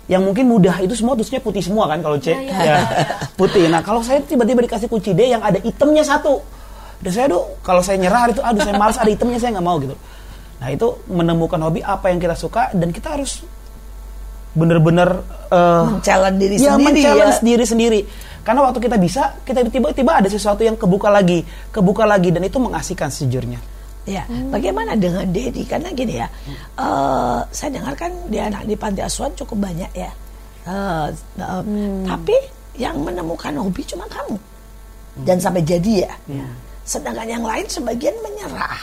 yang 0.07 0.23
mungkin 0.23 0.47
mudah 0.47 0.79
itu 0.79 0.95
semua 0.95 1.19
terusnya 1.19 1.43
putih 1.43 1.59
semua 1.59 1.91
kan 1.91 1.99
kalau 1.99 2.15
C, 2.15 2.31
ya, 2.31 2.79
putih. 3.35 3.67
Nah 3.67 3.83
kalau 3.83 3.99
saya 3.99 4.23
tiba-tiba 4.23 4.63
dikasih 4.63 4.87
kunci 4.87 5.11
D 5.11 5.35
yang 5.35 5.43
ada 5.43 5.59
itemnya 5.59 6.03
satu, 6.07 6.39
dan 7.03 7.11
saya 7.11 7.27
tuh 7.27 7.43
kalau 7.59 7.83
saya 7.83 7.99
nyerah 7.99 8.23
hari 8.23 8.31
itu, 8.31 8.39
aduh 8.39 8.63
saya 8.63 8.75
malas 8.79 8.95
ada 8.95 9.11
itemnya 9.11 9.35
saya 9.35 9.59
nggak 9.59 9.67
mau 9.67 9.77
gitu. 9.83 9.95
Nah 10.63 10.67
itu 10.71 10.87
menemukan 11.11 11.59
hobi 11.59 11.83
apa 11.83 12.07
yang 12.07 12.23
kita 12.23 12.39
suka 12.39 12.71
dan 12.71 12.95
kita 12.95 13.19
harus 13.19 13.43
bener-bener 14.57 15.21
eh, 15.53 15.85
Challenge 16.01 16.37
diri 16.39 16.55
ya, 16.57 16.73
sendiri 16.73 17.01
ya. 17.03 17.27
diri 17.43 17.65
sendiri. 17.67 18.01
Karena 18.47 18.63
waktu 18.63 18.79
kita 18.79 18.95
bisa, 18.95 19.35
kita 19.43 19.67
tiba-tiba 19.67 20.23
ada 20.23 20.31
sesuatu 20.31 20.63
yang 20.63 20.79
kebuka 20.79 21.11
lagi, 21.11 21.43
kebuka 21.67 22.07
lagi 22.07 22.31
dan 22.31 22.47
itu 22.47 22.55
mengasihkan 22.63 23.11
sejujurnya. 23.11 23.59
Ya, 24.07 24.23
bagaimana 24.47 24.95
dengan 24.95 25.27
Dedi? 25.27 25.67
Karena 25.67 25.91
gini 25.91 26.15
ya, 26.15 26.27
eh, 26.79 27.39
saya 27.51 27.69
dengar 27.75 27.91
kan 27.91 28.07
di 28.31 28.39
anak 28.39 28.63
di 28.63 28.71
panti 28.73 29.03
asuhan 29.03 29.35
cukup 29.35 29.67
banyak 29.67 29.91
ya. 29.91 30.07
Eh, 30.63 31.07
eh, 31.43 31.61
Tapi 32.07 32.35
yang 32.79 33.03
menemukan 33.03 33.51
hobi 33.59 33.83
cuma 33.83 34.07
kamu 34.07 34.39
dan 35.27 35.37
sampai 35.37 35.59
jadi 35.59 36.07
ya. 36.07 36.13
Sedangkan 36.87 37.27
yang 37.27 37.43
lain 37.43 37.67
sebagian 37.67 38.15
menyerah. 38.23 38.79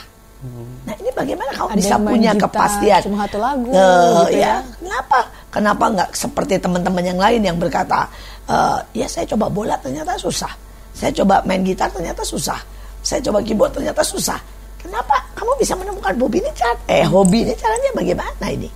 Nah 0.85 0.93
ini 1.01 1.09
bagaimana 1.09 1.49
kamu 1.57 1.73
Ada 1.73 1.79
bisa 1.81 1.95
punya 1.97 2.31
kepastian? 2.37 3.01
cuma 3.01 3.25
satu 3.25 3.41
lagu, 3.41 3.69
Eh, 3.73 3.81
gitu 4.29 4.37
ya. 4.37 4.45
ya. 4.45 4.53
Kenapa? 4.77 5.19
Kenapa 5.49 5.85
nggak 5.89 6.09
seperti 6.13 6.61
teman-teman 6.61 7.01
yang 7.01 7.17
lain 7.17 7.41
yang 7.41 7.57
berkata, 7.57 8.05
eh, 8.45 8.77
ya 8.93 9.07
saya 9.09 9.25
coba 9.25 9.49
bola 9.49 9.73
ternyata 9.81 10.13
susah. 10.21 10.53
Saya 10.93 11.09
coba 11.17 11.41
main 11.49 11.65
gitar 11.65 11.89
ternyata 11.89 12.21
susah. 12.21 12.61
Saya 13.01 13.25
coba 13.25 13.41
keyboard 13.41 13.73
ternyata 13.73 14.05
susah. 14.05 14.37
Kenapa 14.85 15.17
kamu 15.33 15.51
bisa 15.57 15.73
menemukan 15.73 16.13
hobi 16.21 16.37
ini? 16.45 16.51
Cara, 16.53 16.77
eh 16.85 17.01
hobi 17.09 17.41
ini 17.41 17.57
caranya 17.57 17.89
bagaimana 17.97 18.45
ini? 18.53 18.69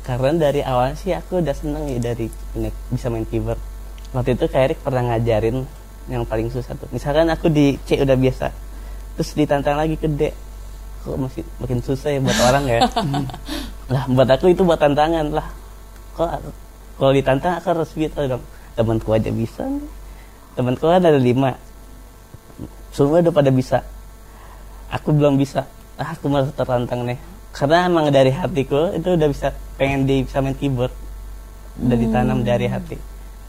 Karena 0.00 0.32
dari 0.40 0.64
awal 0.64 0.96
sih 0.96 1.12
aku 1.12 1.44
udah 1.44 1.52
seneng 1.52 1.84
ya 1.84 2.00
dari 2.00 2.32
bisa 2.88 3.12
main 3.12 3.28
keyboard. 3.28 3.60
Waktu 4.16 4.40
itu 4.40 4.48
Kak 4.48 4.60
Erik 4.64 4.80
pernah 4.80 5.04
ngajarin 5.12 5.68
yang 6.08 6.24
paling 6.24 6.48
susah 6.48 6.72
tuh. 6.80 6.88
Misalkan 6.88 7.28
aku 7.28 7.52
di 7.52 7.76
C 7.84 8.00
udah 8.00 8.16
biasa, 8.16 8.48
terus 9.20 9.36
ditantang 9.36 9.76
lagi 9.76 10.00
ke 10.00 10.08
D. 10.08 10.32
Kok 11.04 11.20
masih 11.20 11.44
makin 11.60 11.84
susah 11.84 12.08
ya 12.16 12.20
buat 12.24 12.40
orang 12.40 12.64
ya. 12.64 12.80
lah 13.92 14.04
buat 14.08 14.28
aku 14.32 14.48
itu 14.48 14.64
buat 14.64 14.80
tantangan 14.80 15.28
lah. 15.28 15.48
Kok 16.16 16.28
kalau 16.96 17.12
ditantang 17.12 17.60
aku 17.60 17.68
harus 17.68 17.92
gitu 17.92 18.16
dong. 18.24 18.44
Temanku 18.72 19.12
aja 19.12 19.28
bisa 19.28 19.60
nih. 19.68 19.92
Temanku 20.56 20.88
kan 20.88 21.04
ada 21.04 21.20
lima. 21.20 21.52
Semua 22.96 23.20
udah 23.20 23.34
pada 23.34 23.52
bisa. 23.52 23.84
Aku 24.94 25.10
belum 25.10 25.34
bisa. 25.34 25.66
Ah, 25.98 26.14
aku 26.14 26.30
malah 26.30 26.50
tertantang 26.54 27.02
nih. 27.02 27.18
Karena 27.54 27.86
emang 27.86 28.10
dari 28.10 28.30
hatiku 28.30 28.94
itu 28.94 29.14
udah 29.14 29.28
bisa 29.30 29.50
pengen 29.74 30.06
di 30.06 30.22
bisa 30.22 30.38
main 30.38 30.54
keyboard. 30.54 30.94
Udah 31.82 31.96
ditanam 31.98 32.46
dari 32.46 32.70
hati. 32.70 32.98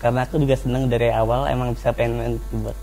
Karena 0.02 0.26
aku 0.26 0.42
juga 0.42 0.58
seneng 0.58 0.90
dari 0.90 1.14
awal 1.14 1.50
emang 1.50 1.74
bisa 1.78 1.94
pengen 1.94 2.14
main 2.18 2.36
keyboard. 2.50 2.78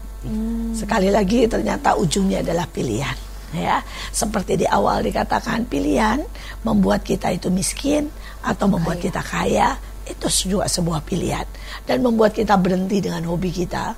Sekali 0.78 1.10
lagi 1.10 1.50
ternyata 1.50 1.98
ujungnya 1.98 2.46
adalah 2.46 2.66
pilihan. 2.70 3.18
Ya, 3.52 3.84
seperti 4.08 4.64
di 4.64 4.66
awal 4.66 5.04
dikatakan 5.04 5.68
pilihan 5.68 6.24
membuat 6.64 7.04
kita 7.04 7.28
itu 7.36 7.52
miskin 7.52 8.08
atau 8.40 8.64
membuat 8.64 8.96
kita 8.96 9.20
kaya 9.20 9.76
itu 10.08 10.48
juga 10.48 10.66
sebuah 10.66 11.04
pilihan 11.04 11.44
dan 11.84 12.00
membuat 12.00 12.32
kita 12.32 12.56
berhenti 12.56 13.04
dengan 13.04 13.22
hobi 13.28 13.52
kita 13.52 13.92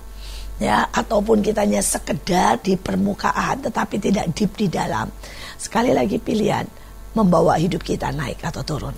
ya 0.62 0.87
ataupun 0.90 1.42
kitanya 1.42 1.82
sekedar 1.82 2.62
di 2.62 2.78
permukaan 2.78 3.58
tetapi 3.64 3.99
tidak 3.99 4.30
deep 4.34 4.54
di 4.54 4.70
dalam 4.70 5.11
sekali 5.58 5.90
lagi 5.90 6.23
pilihan 6.23 6.66
membawa 7.14 7.58
hidup 7.58 7.82
kita 7.82 8.14
naik 8.14 8.42
atau 8.42 8.62
turun 8.62 8.94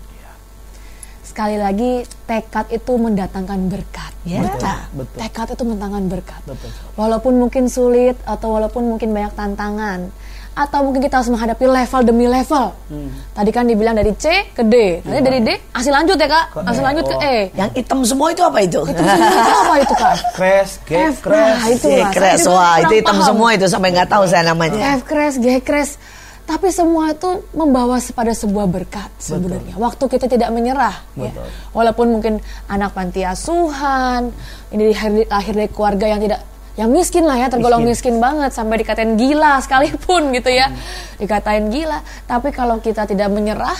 Sekali 1.26 1.60
lagi 1.60 2.06
tekad 2.24 2.70
itu 2.72 2.96
mendatangkan 2.96 3.68
berkat. 3.68 4.14
Ya. 4.24 4.40
Betul. 4.40 5.04
Betul. 5.04 5.18
Tekad 5.20 5.46
itu 5.52 5.62
mendatangkan 5.68 6.04
berkat. 6.08 6.40
Betul. 6.48 6.70
Walaupun 6.96 7.34
mungkin 7.36 7.68
sulit 7.68 8.16
atau 8.24 8.56
walaupun 8.56 8.94
mungkin 8.94 9.12
banyak 9.12 9.34
tantangan 9.36 10.08
atau 10.56 10.88
mungkin 10.88 11.04
kita 11.04 11.20
harus 11.20 11.28
menghadapi 11.28 11.68
level 11.68 12.00
demi 12.00 12.24
level. 12.24 12.72
Hmm. 12.88 13.12
Tadi 13.36 13.50
kan 13.52 13.68
dibilang 13.68 13.92
dari 13.92 14.16
C 14.16 14.48
ke 14.56 14.64
D. 14.64 15.04
Nanti 15.04 15.20
dari 15.20 15.38
D 15.44 15.50
hasil 15.76 15.92
lanjut 15.92 16.16
ya 16.16 16.24
kak. 16.24 16.46
Hasil 16.64 16.80
lanjut 16.80 17.04
ke 17.04 17.16
E. 17.20 17.36
yang 17.52 17.68
hitam 17.76 18.00
semua 18.08 18.32
itu 18.32 18.40
apa 18.40 18.58
itu 18.64 18.80
Itu 18.88 19.02
semua 19.04 19.28
itu 19.28 19.52
apa 19.52 19.74
itu 19.84 19.94
kak? 20.00 20.14
Crash, 20.36 20.72
get 20.88 21.12
F, 21.12 21.16
crash. 21.20 21.60
nah, 21.60 21.68
itu 21.68 21.86
G 21.92 21.96
crash 22.08 22.44
wah 22.48 22.74
itu 22.80 22.92
hitam 23.04 23.20
paham. 23.20 23.28
semua 23.28 23.48
itu 23.52 23.66
sampai 23.68 23.88
nggak 23.92 24.08
tahu 24.08 24.24
saya 24.24 24.42
namanya 24.48 24.96
F 24.96 25.04
crash, 25.04 25.36
G 25.36 25.60
crash. 25.60 26.00
Tapi 26.46 26.70
semua 26.70 27.10
itu 27.10 27.42
membawa 27.52 27.98
pada 28.14 28.30
sebuah 28.30 28.70
berkat 28.70 29.10
sebenarnya. 29.18 29.74
Waktu 29.76 30.04
kita 30.06 30.30
tidak 30.30 30.54
menyerah, 30.54 30.94
ya. 31.18 31.34
Betul. 31.34 31.46
walaupun 31.74 32.06
mungkin 32.06 32.34
anak 32.70 32.94
panti 32.94 33.26
asuhan, 33.26 34.30
ini 34.70 34.94
lahir, 34.94 35.26
lahir 35.26 35.52
dari 35.58 35.66
keluarga 35.74 36.06
yang 36.06 36.22
tidak 36.22 36.46
yang 36.76 36.92
miskin 36.92 37.24
lah 37.24 37.40
ya, 37.40 37.48
tergolong 37.48 37.80
miskin, 37.88 38.20
banget 38.20 38.52
sampai 38.52 38.84
dikatain 38.84 39.16
gila 39.16 39.64
sekalipun 39.64 40.28
gitu 40.36 40.52
ya, 40.52 40.68
dikatain 41.16 41.72
gila. 41.72 42.04
Tapi 42.28 42.52
kalau 42.52 42.76
kita 42.84 43.08
tidak 43.08 43.32
menyerah, 43.32 43.76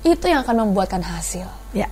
itu 0.00 0.24
yang 0.24 0.40
akan 0.40 0.68
membuatkan 0.68 1.04
hasil. 1.04 1.44
Ya, 1.76 1.86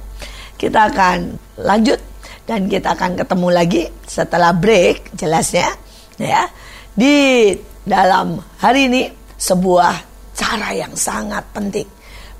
kita 0.56 0.88
akan 0.88 1.36
lanjut 1.60 2.00
dan 2.48 2.64
kita 2.64 2.96
akan 2.96 3.20
ketemu 3.20 3.48
lagi 3.52 3.82
setelah 4.08 4.56
break, 4.56 5.12
jelasnya, 5.12 5.68
ya. 6.16 6.48
Di 6.96 7.52
dalam 7.84 8.40
hari 8.58 8.88
ini 8.88 9.02
sebuah 9.36 9.94
cara 10.32 10.72
yang 10.72 10.96
sangat 10.96 11.44
penting 11.52 11.86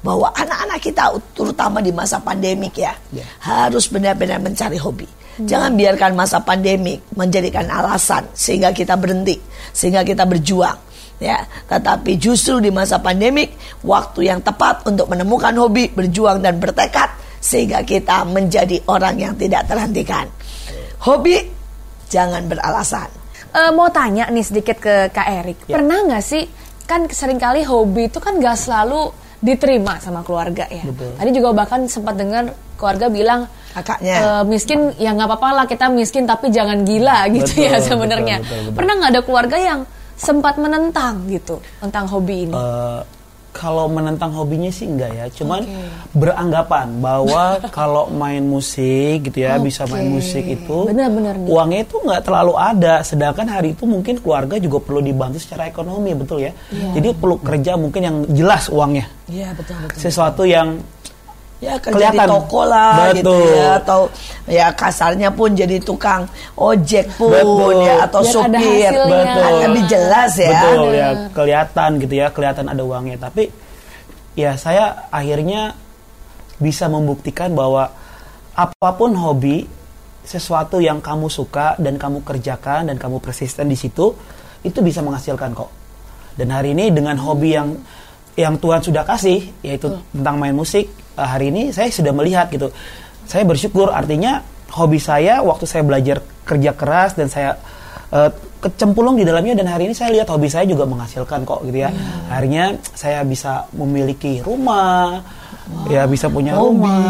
bahwa 0.00 0.30
anak-anak 0.32 0.80
kita 0.80 1.12
terutama 1.36 1.84
di 1.84 1.92
masa 1.92 2.16
pandemik 2.22 2.72
ya, 2.78 2.96
Ya. 3.12 3.26
harus 3.44 3.84
benar-benar 3.92 4.40
mencari 4.40 4.80
hobi. 4.80 5.17
Jangan 5.38 5.78
biarkan 5.78 6.18
masa 6.18 6.42
pandemik 6.42 7.02
menjadikan 7.14 7.66
alasan 7.70 8.26
sehingga 8.34 8.74
kita 8.74 8.98
berhenti, 8.98 9.38
sehingga 9.70 10.02
kita 10.02 10.26
berjuang. 10.26 10.74
Ya, 11.18 11.42
tetapi 11.66 12.14
justru 12.14 12.62
di 12.62 12.70
masa 12.70 13.02
pandemik 13.02 13.54
waktu 13.82 14.30
yang 14.30 14.38
tepat 14.38 14.86
untuk 14.86 15.10
menemukan 15.10 15.50
hobi, 15.58 15.90
berjuang 15.90 16.38
dan 16.38 16.62
bertekad 16.62 17.10
sehingga 17.42 17.82
kita 17.82 18.22
menjadi 18.22 18.78
orang 18.86 19.18
yang 19.18 19.34
tidak 19.34 19.66
terhentikan. 19.66 20.30
Hobi 21.02 21.42
jangan 22.06 22.46
beralasan. 22.46 23.10
Eh, 23.50 23.70
mau 23.74 23.90
tanya 23.90 24.30
nih 24.30 24.46
sedikit 24.46 24.78
ke 24.78 25.10
Kak 25.10 25.26
Erik, 25.26 25.58
Ya. 25.66 25.78
pernah 25.82 26.06
nggak 26.06 26.22
sih 26.22 26.46
kan 26.86 27.04
sering 27.10 27.36
kali 27.42 27.66
hobi 27.66 28.08
itu 28.08 28.16
kan 28.22 28.38
nggak 28.38 28.56
selalu 28.56 29.10
diterima 29.42 29.98
sama 29.98 30.22
keluarga 30.22 30.70
ya. 30.70 30.86
Betul. 30.86 31.14
Tadi 31.18 31.30
juga 31.34 31.48
bahkan 31.54 31.86
sempat 31.90 32.14
dengar 32.14 32.54
keluarga 32.78 33.06
bilang 33.10 33.40
Kakaknya. 33.78 34.16
"Eh, 34.16 34.42
miskin 34.44 34.78
ya 34.96 35.10
nggak 35.10 35.28
apa-apa 35.28 35.48
lah 35.54 35.64
kita 35.64 35.86
miskin 35.88 36.24
tapi 36.24 36.50
jangan 36.50 36.82
gila 36.82 37.26
gitu 37.34 37.46
Betul, 37.48 37.62
ya 37.62 37.70
betul, 37.72 37.86
sebenarnya. 37.86 38.36
betul, 38.40 38.58
betul. 38.60 38.74
Pernah 38.74 38.92
nggak 38.96 39.10
ada 39.10 39.22
keluarga 39.22 39.56
yang 39.56 39.80
sempat 40.14 40.54
menentang 40.56 41.14
gitu 41.26 41.56
tentang 41.78 42.04
hobi 42.06 42.44
ini? 42.44 42.52
Eh, 42.52 43.00
kalau 43.50 43.86
menentang 43.86 44.30
hobinya 44.30 44.68
sih 44.68 44.86
enggak 44.86 45.10
ya, 45.10 45.26
cuman 45.32 45.62
Oke. 45.62 45.74
beranggapan 46.14 46.98
bahwa 46.98 47.42
kalau 47.74 48.06
main 48.08 48.42
musik 48.42 49.24
gitu 49.24 49.38
ya, 49.40 49.58
bisa 49.58 49.82
main 49.84 50.06
musik 50.06 50.42
itu 50.42 50.86
Benar-benar 50.86 51.34
nih. 51.36 51.48
uangnya 51.48 51.80
itu 51.82 51.96
nggak 51.98 52.22
terlalu 52.22 52.54
ada, 52.54 53.02
sedangkan 53.02 53.46
hari 53.48 53.68
itu 53.72 53.82
mungkin 53.82 54.18
keluarga 54.18 54.56
juga 54.56 54.78
perlu 54.78 55.00
dibantu 55.00 55.38
secara 55.38 55.66
ekonomi, 55.66 56.14
betul 56.14 56.38
ya. 56.40 56.52
Iya. 56.70 56.98
Jadi 56.98 57.08
perlu 57.14 57.36
kerja 57.38 57.72
mungkin 57.74 58.00
yang 58.00 58.16
jelas 58.30 58.66
uangnya, 58.68 59.06
Iya 59.26 59.50
betul 59.52 59.74
betul. 59.80 59.98
sesuatu 59.98 60.42
yang 60.42 60.78
Ya 61.58 61.74
kerja 61.74 62.14
di 62.14 62.22
Kelihatan. 62.22 62.30
toko 62.30 62.62
lah 62.70 63.10
gitu 63.10 63.34
Betul. 63.34 63.50
ya 63.58 63.68
atau 63.82 64.00
ya 64.46 64.66
kasarnya 64.70 65.34
pun 65.34 65.58
jadi 65.58 65.82
tukang 65.82 66.30
ojek 66.54 67.10
pun 67.18 67.34
Betul. 67.34 67.82
ya 67.82 67.94
atau 68.06 68.22
Biar 68.22 68.30
supir. 68.30 68.92
Betul. 68.94 69.54
lebih 69.66 69.82
jelas 69.90 70.32
ya. 70.38 70.54
Betul 70.54 70.86
ya, 70.94 71.08
kelihatan 71.34 71.90
gitu 71.98 72.14
ya, 72.14 72.26
kelihatan 72.30 72.64
ada 72.70 72.82
uangnya. 72.86 73.18
Tapi 73.18 73.50
ya 74.38 74.54
saya 74.54 75.10
akhirnya 75.10 75.74
bisa 76.62 76.86
membuktikan 76.86 77.50
bahwa 77.58 77.90
apa 78.54 78.90
pun 78.94 79.18
hobi, 79.18 79.66
sesuatu 80.22 80.78
yang 80.78 81.02
kamu 81.02 81.26
suka 81.26 81.74
dan 81.82 81.98
kamu 81.98 82.22
kerjakan 82.22 82.86
dan 82.86 83.02
kamu 83.02 83.18
persisten 83.18 83.66
di 83.66 83.74
situ, 83.74 84.14
itu 84.62 84.78
bisa 84.78 85.02
menghasilkan 85.02 85.58
kok. 85.58 85.70
Dan 86.38 86.54
hari 86.54 86.70
ini 86.70 86.94
dengan 86.94 87.18
hobi 87.18 87.50
yang 87.58 87.74
yang 88.38 88.54
Tuhan 88.62 88.78
sudah 88.78 89.02
kasih 89.02 89.50
yaitu 89.66 89.90
tentang 90.14 90.38
main 90.38 90.54
musik 90.54 90.86
eh, 91.18 91.26
hari 91.26 91.50
ini 91.50 91.74
saya 91.74 91.90
sudah 91.90 92.14
melihat 92.14 92.46
gitu. 92.54 92.70
Saya 93.26 93.42
bersyukur 93.42 93.90
artinya 93.90 94.46
hobi 94.70 95.02
saya 95.02 95.42
waktu 95.42 95.66
saya 95.66 95.82
belajar 95.82 96.22
kerja 96.46 96.70
keras 96.78 97.18
dan 97.18 97.26
saya 97.26 97.58
eh, 98.14 98.30
kecemplung 98.62 99.18
di 99.18 99.26
dalamnya 99.26 99.58
dan 99.58 99.66
hari 99.74 99.90
ini 99.90 99.94
saya 99.94 100.14
lihat 100.14 100.30
hobi 100.30 100.46
saya 100.46 100.70
juga 100.70 100.86
menghasilkan 100.86 101.42
kok 101.42 101.66
gitu 101.66 101.82
ya. 101.82 101.90
Akhirnya 102.30 102.78
saya 102.94 103.26
bisa 103.26 103.66
memiliki 103.74 104.38
rumah 104.38 105.18
ya 105.88 106.04
bisa 106.04 106.26
punya 106.28 106.56
Mobil. 106.56 106.68
rumah 106.68 107.00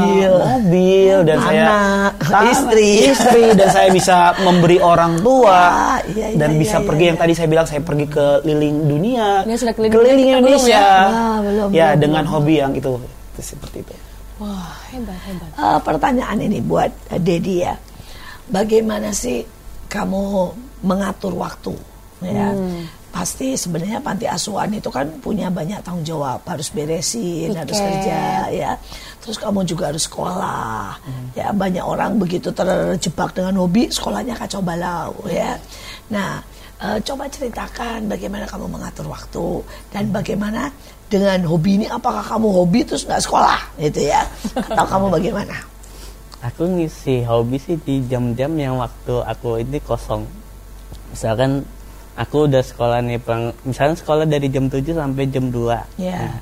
mobil 0.58 1.16
dan 1.26 1.38
saya 1.42 1.62
Anak, 1.66 2.12
Tanah, 2.22 2.52
istri. 2.52 2.90
istri 3.10 3.44
dan 3.58 3.68
saya 3.70 3.88
bisa 3.90 4.16
memberi 4.42 4.78
orang 4.78 5.18
tua 5.18 5.60
Wah, 5.70 5.98
iya, 6.10 6.34
iya, 6.34 6.38
dan 6.38 6.50
iya, 6.54 6.60
bisa 6.62 6.76
iya, 6.78 6.86
pergi 6.86 7.02
iya. 7.02 7.10
yang 7.10 7.18
tadi 7.18 7.32
saya 7.34 7.48
bilang 7.50 7.66
saya 7.66 7.82
pergi 7.82 8.06
ke 8.06 8.26
liling 8.46 8.76
dunia 8.86 9.28
Ini 9.46 9.54
sudah 9.58 9.74
keliling 9.74 9.94
keliling 9.94 10.18
belum 10.18 10.38
Indonesia 10.42 10.78
ya? 10.78 10.90
Wah, 11.10 11.38
belum, 11.42 11.68
ya 11.74 11.88
belum, 11.94 12.02
dengan 12.02 12.22
belum. 12.26 12.34
hobi 12.34 12.54
yang 12.58 12.72
itu, 12.74 12.92
itu 13.34 13.40
seperti 13.42 13.78
itu 13.82 13.94
Wah, 14.38 14.70
hebat, 14.94 15.18
hebat. 15.26 15.50
Eh, 15.50 15.78
pertanyaan 15.82 16.38
ini 16.38 16.62
buat 16.62 16.94
Dedi 17.18 17.66
ya. 17.66 17.74
Bagaimana 18.46 19.10
sih 19.10 19.42
kamu 19.90 20.54
mengatur 20.86 21.34
waktu? 21.34 21.74
Ya, 22.18 22.50
pasti 23.14 23.54
sebenarnya 23.54 24.02
panti 24.02 24.26
asuhan 24.26 24.75
itu 24.75 24.90
kan 24.90 25.06
punya 25.22 25.46
banyak 25.50 25.78
tanggung 25.87 26.02
jawab, 26.02 26.42
harus 26.46 26.70
beresin, 26.75 27.54
harus 27.54 27.78
Piket. 27.78 27.87
kerja, 27.87 28.22
ya. 28.50 28.72
Terus 29.22 29.38
kamu 29.38 29.62
juga 29.62 29.90
harus 29.94 30.06
sekolah, 30.06 30.98
ya. 31.38 31.54
Banyak 31.54 31.82
orang 31.82 32.18
begitu 32.18 32.50
terjebak 32.50 33.34
dengan 33.34 33.54
hobi, 33.62 33.87
sekolahnya 33.90 34.34
kacau 34.34 34.62
balau, 34.62 35.14
ya. 35.30 35.54
Nah, 36.10 36.42
eh, 36.82 36.98
coba 37.06 37.30
ceritakan 37.30 38.10
bagaimana 38.10 38.44
kamu 38.50 38.66
mengatur 38.66 39.06
waktu 39.06 39.62
dan 39.94 40.10
bagaimana 40.10 40.70
dengan 41.08 41.40
hobi 41.48 41.80
ini, 41.80 41.87
apakah 41.88 42.20
kamu 42.20 42.50
hobi 42.50 42.84
terus 42.84 43.06
nggak 43.06 43.22
sekolah, 43.25 43.58
gitu 43.80 44.10
ya? 44.10 44.26
Atau 44.58 44.87
kamu 44.90 45.06
bagaimana? 45.16 45.56
Aku 46.38 46.70
ngisi 46.70 47.26
hobi 47.26 47.58
sih 47.58 47.75
di 47.82 48.02
jam-jam 48.06 48.54
yang 48.54 48.78
waktu 48.78 49.26
aku 49.26 49.58
ini 49.58 49.82
kosong. 49.82 50.22
Misalkan 51.10 51.66
aku 52.18 52.50
udah 52.50 52.60
sekolah 52.60 52.98
nih, 53.00 53.18
peng, 53.18 53.54
misalkan 53.62 53.94
sekolah 53.94 54.25
dari 54.25 54.50
jam 54.50 54.66
7 54.66 54.82
sampai 54.90 55.25
jam 55.26 55.48
2. 55.48 55.78
Ya. 55.96 56.18
Nah, 56.18 56.34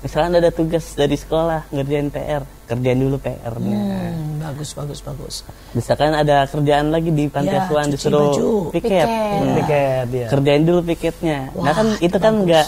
misalkan 0.00 0.32
ada 0.34 0.48
tugas 0.48 0.84
dari 0.92 1.14
sekolah, 1.14 1.68
ngerjain 1.68 2.08
PR, 2.08 2.42
kerjain 2.64 2.96
dulu 2.96 3.16
PR-nya. 3.18 3.76
Hmm, 3.76 4.40
bagus, 4.40 4.72
bagus, 4.72 5.00
bagus. 5.00 5.34
Misalkan 5.72 6.10
ada 6.10 6.46
kerjaan 6.46 6.88
lagi 6.88 7.10
di 7.10 7.28
panti 7.28 7.52
Ya, 7.52 7.62
asuhan 7.62 7.86
cuci 7.86 7.94
disuruh 7.94 8.24
baju. 8.26 8.48
piket. 8.72 9.04
Piket. 9.04 9.06
Nah, 9.06 9.54
Piket, 9.54 10.06
ya. 10.10 10.26
Kerjain 10.28 10.62
dulu 10.64 10.80
piketnya. 10.82 11.38
nah 11.52 11.60
Wah, 11.62 11.74
kan 11.74 11.86
itu 11.98 12.16
kan 12.16 12.34
nggak 12.42 12.66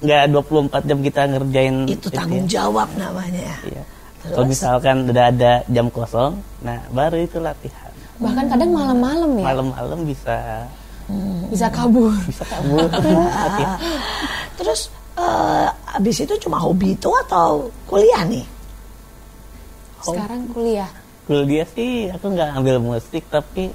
nggak 0.00 0.22
24 0.32 0.80
jam 0.82 0.98
kita 1.00 1.20
ngerjain 1.28 1.74
Itu 1.86 2.08
tanggung 2.08 2.44
ya. 2.44 2.60
jawab 2.60 2.88
namanya. 2.94 3.52
Iya. 3.64 3.82
Terus? 4.20 4.32
Kalau 4.32 4.46
misalkan 4.46 4.96
udah 5.08 5.24
ada 5.28 5.52
jam 5.66 5.86
kosong, 5.88 6.32
nah 6.60 6.76
baru 6.92 7.16
itu 7.18 7.40
latihan. 7.40 7.88
Bahkan 8.20 8.52
kadang 8.52 8.68
malam-malam 8.68 9.30
ya, 9.40 9.44
Malam-malam 9.48 10.00
bisa 10.04 10.36
bisa 11.50 11.66
kabur. 11.72 12.14
bisa 12.24 12.44
kabur. 12.46 12.88
Terus 14.58 14.92
eh, 15.18 15.68
abis 15.98 16.16
itu 16.22 16.34
cuma 16.46 16.62
hobi 16.62 16.94
itu 16.94 17.10
atau 17.26 17.68
kuliah 17.90 18.22
nih? 18.26 18.46
Sekarang 20.00 20.48
kuliah. 20.54 20.90
Kuliah 21.26 21.68
sih 21.76 22.08
aku 22.10 22.32
nggak 22.32 22.50
ambil 22.56 22.76
musik 22.80 23.22
tapi 23.28 23.70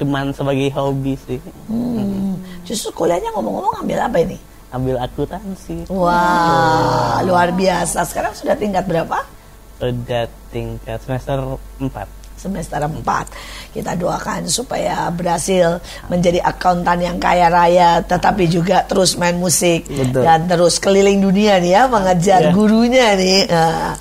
cuman 0.00 0.32
sebagai 0.34 0.72
hobi 0.74 1.14
sih. 1.28 1.40
Hmm. 1.68 2.36
Justru 2.66 2.90
kuliahnya 2.94 3.30
ngomong-ngomong 3.36 3.84
ambil 3.86 3.98
apa 4.02 4.18
ini? 4.22 4.38
Ambil 4.72 4.96
akuntansi. 4.96 5.84
Wah, 5.92 7.20
luar 7.28 7.52
biasa. 7.52 8.08
Sekarang 8.08 8.32
sudah 8.32 8.56
tingkat 8.56 8.88
berapa? 8.88 9.20
Udah 9.84 10.24
tingkat 10.48 10.96
semester 11.04 11.60
4. 11.76 12.21
Semester 12.42 12.82
4. 12.82 13.70
Kita 13.70 13.94
doakan 13.94 14.50
supaya 14.50 15.06
berhasil 15.14 15.78
menjadi 16.10 16.42
akuntan 16.42 16.98
yang 16.98 17.22
kaya 17.22 17.46
raya, 17.46 18.02
tetapi 18.02 18.50
juga 18.50 18.82
terus 18.82 19.14
main 19.14 19.38
musik 19.38 19.86
Betul. 19.86 20.26
dan 20.26 20.50
terus 20.50 20.82
keliling 20.82 21.22
dunia 21.22 21.62
nih 21.62 21.72
ya, 21.78 21.82
mengejar 21.86 22.40
Ya. 22.42 22.50
gurunya 22.50 23.14
nih. 23.14 23.40
Nah, 23.46 23.94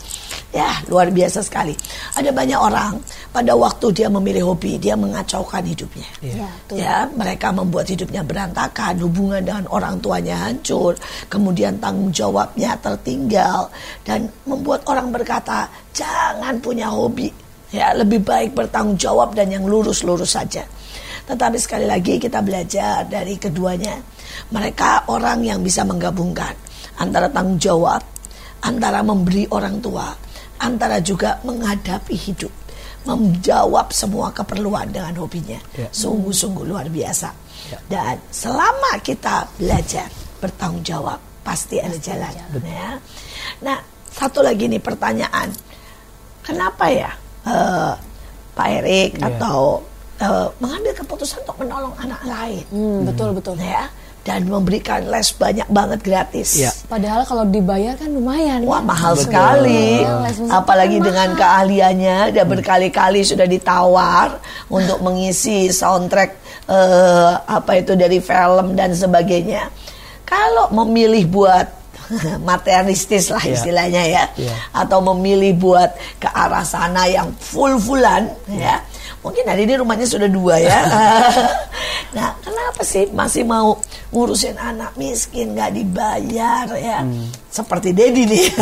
ya, 0.50 0.82
luar 0.90 1.14
biasa 1.14 1.46
sekali. 1.46 1.78
Ada 2.18 2.34
banyak 2.34 2.60
orang 2.60 2.98
pada 3.32 3.56
waktu 3.56 3.96
dia 3.96 4.12
memilih 4.12 4.52
hobi, 4.52 4.76
dia 4.76 4.98
mengacaukan 5.00 5.64
hidupnya. 5.64 6.10
Ya, 6.20 6.50
betul. 6.68 6.76
Ya, 6.82 6.98
mereka 7.14 7.54
membuat 7.56 7.88
hidupnya 7.88 8.26
berantakan, 8.26 9.00
hubungan 9.00 9.40
dengan 9.46 9.64
orang 9.72 10.02
tuanya 10.04 10.36
hancur, 10.50 10.98
kemudian 11.32 11.80
tanggung 11.80 12.12
jawabnya 12.12 12.76
tertinggal 12.84 13.72
dan 14.04 14.28
membuat 14.44 14.84
orang 14.90 15.14
berkata, 15.14 15.70
"Jangan 15.96 16.60
punya 16.60 16.92
hobi." 16.92 17.32
Ya, 17.72 17.96
lebih 17.96 18.20
baik 18.20 18.52
bertanggung 18.52 19.00
jawab 19.00 19.32
dan 19.32 19.48
yang 19.48 19.64
lurus-lurus 19.64 20.36
saja. 20.36 20.68
Tetapi 21.24 21.56
sekali 21.56 21.88
lagi 21.88 22.20
kita 22.20 22.44
belajar 22.44 23.08
dari 23.08 23.40
keduanya. 23.40 23.96
Mereka 24.52 25.08
orang 25.08 25.48
yang 25.48 25.64
bisa 25.64 25.88
menggabungkan 25.88 26.52
antara 27.00 27.32
tanggung 27.32 27.56
jawab, 27.56 28.04
antara 28.68 29.00
memberi 29.00 29.48
orang 29.56 29.80
tua, 29.80 30.12
antara 30.60 31.00
juga 31.00 31.40
menghadapi 31.48 32.12
hidup, 32.12 32.52
menjawab 33.08 33.88
semua 33.96 34.36
keperluan 34.36 34.92
dengan 34.92 35.16
hobinya. 35.24 35.60
Ya. 35.80 35.88
Sungguh-sungguh 35.88 36.68
luar 36.68 36.92
biasa. 36.92 37.30
Ya. 37.72 37.80
Dan 37.88 38.20
selama 38.28 39.00
kita 39.00 39.48
belajar 39.56 40.12
bertanggung 40.44 40.84
jawab, 40.84 41.20
pasti 41.48 41.80
ada 41.80 41.96
jalan. 41.96 42.36
Ya. 42.68 43.00
Nah, 43.64 43.80
satu 44.12 44.44
lagi 44.44 44.68
nih 44.68 44.84
pertanyaan, 44.84 45.48
kenapa 46.44 46.92
ya 46.92 47.21
eh, 47.44 47.92
Pak 48.52 48.68
Erik 48.70 49.12
Ya. 49.16 49.28
atau 49.30 49.82
eh, 50.18 50.48
mengambil 50.58 50.94
keputusan 50.94 51.42
untuk 51.42 51.58
menolong 51.58 51.98
anak 51.98 52.22
lain, 52.22 52.62
Hmm, 52.70 53.02
betul 53.04 53.34
betul. 53.34 53.58
ya, 53.58 53.90
dan 54.22 54.46
memberikan 54.46 55.02
les 55.04 55.34
banyak 55.34 55.66
banget 55.68 56.00
gratis. 56.00 56.50
Ya. 56.56 56.70
Padahal 56.86 57.26
kalau 57.26 57.42
dibayar 57.44 57.98
kan 57.98 58.06
lumayan. 58.08 58.62
Wah 58.62 58.80
mahal 58.80 59.18
Betul. 59.18 59.26
sekali, 59.26 60.06
Iya, 60.06 60.54
apalagi 60.54 60.96
kan 60.96 61.04
dengan 61.04 61.28
mahal. 61.28 61.40
keahliannya 61.42 62.18
dan 62.32 62.46
berkali-kali 62.46 63.26
sudah 63.26 63.50
ditawar 63.50 64.38
untuk 64.68 65.02
mengisi 65.02 65.74
soundtrack 65.74 66.38
eh, 66.68 67.34
apa 67.42 67.72
itu 67.76 67.98
dari 67.98 68.22
film 68.22 68.78
dan 68.78 68.94
sebagainya. 68.94 69.74
Kalau 70.22 70.70
memilih 70.72 71.26
buat 71.26 71.66
materialistis 72.50 73.32
lah 73.32 73.44
Iya. 73.44 73.54
istilahnya 73.56 74.04
ya, 74.06 74.24
Iya. 74.36 74.56
atau 74.74 75.00
memilih 75.14 75.56
buat 75.58 75.90
ke 76.18 76.28
arah 76.28 76.64
sana 76.64 77.08
yang 77.08 77.32
full-fullan 77.38 78.28
ya. 78.52 78.80
Mungkin 79.22 79.46
hari 79.46 79.70
ini 79.70 79.78
rumahnya 79.78 80.08
sudah 80.10 80.26
dua 80.26 80.58
ya. 80.58 80.80
nah, 82.18 82.34
kenapa 82.42 82.82
sih 82.82 83.06
masih 83.14 83.46
mau 83.46 83.78
ngurusin 84.10 84.58
anak 84.58 84.98
miskin 84.98 85.54
nggak 85.54 85.72
dibayar 85.78 86.66
ya? 86.74 87.06
Seperti 87.48 87.94
Dedi 87.94 88.24
nih. 88.26 88.48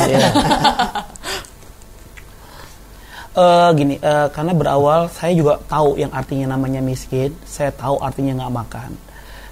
Eh, 3.29 3.69
gini, 3.77 3.95
eh, 3.95 4.27
karena 4.33 4.51
berawal 4.51 5.07
saya 5.07 5.31
juga 5.31 5.61
tahu 5.69 5.95
yang 5.95 6.11
artinya 6.11 6.57
namanya 6.57 6.81
miskin, 6.81 7.31
saya 7.45 7.69
tahu 7.71 8.01
artinya 8.01 8.35
nggak 8.35 8.51
makan. 8.51 8.91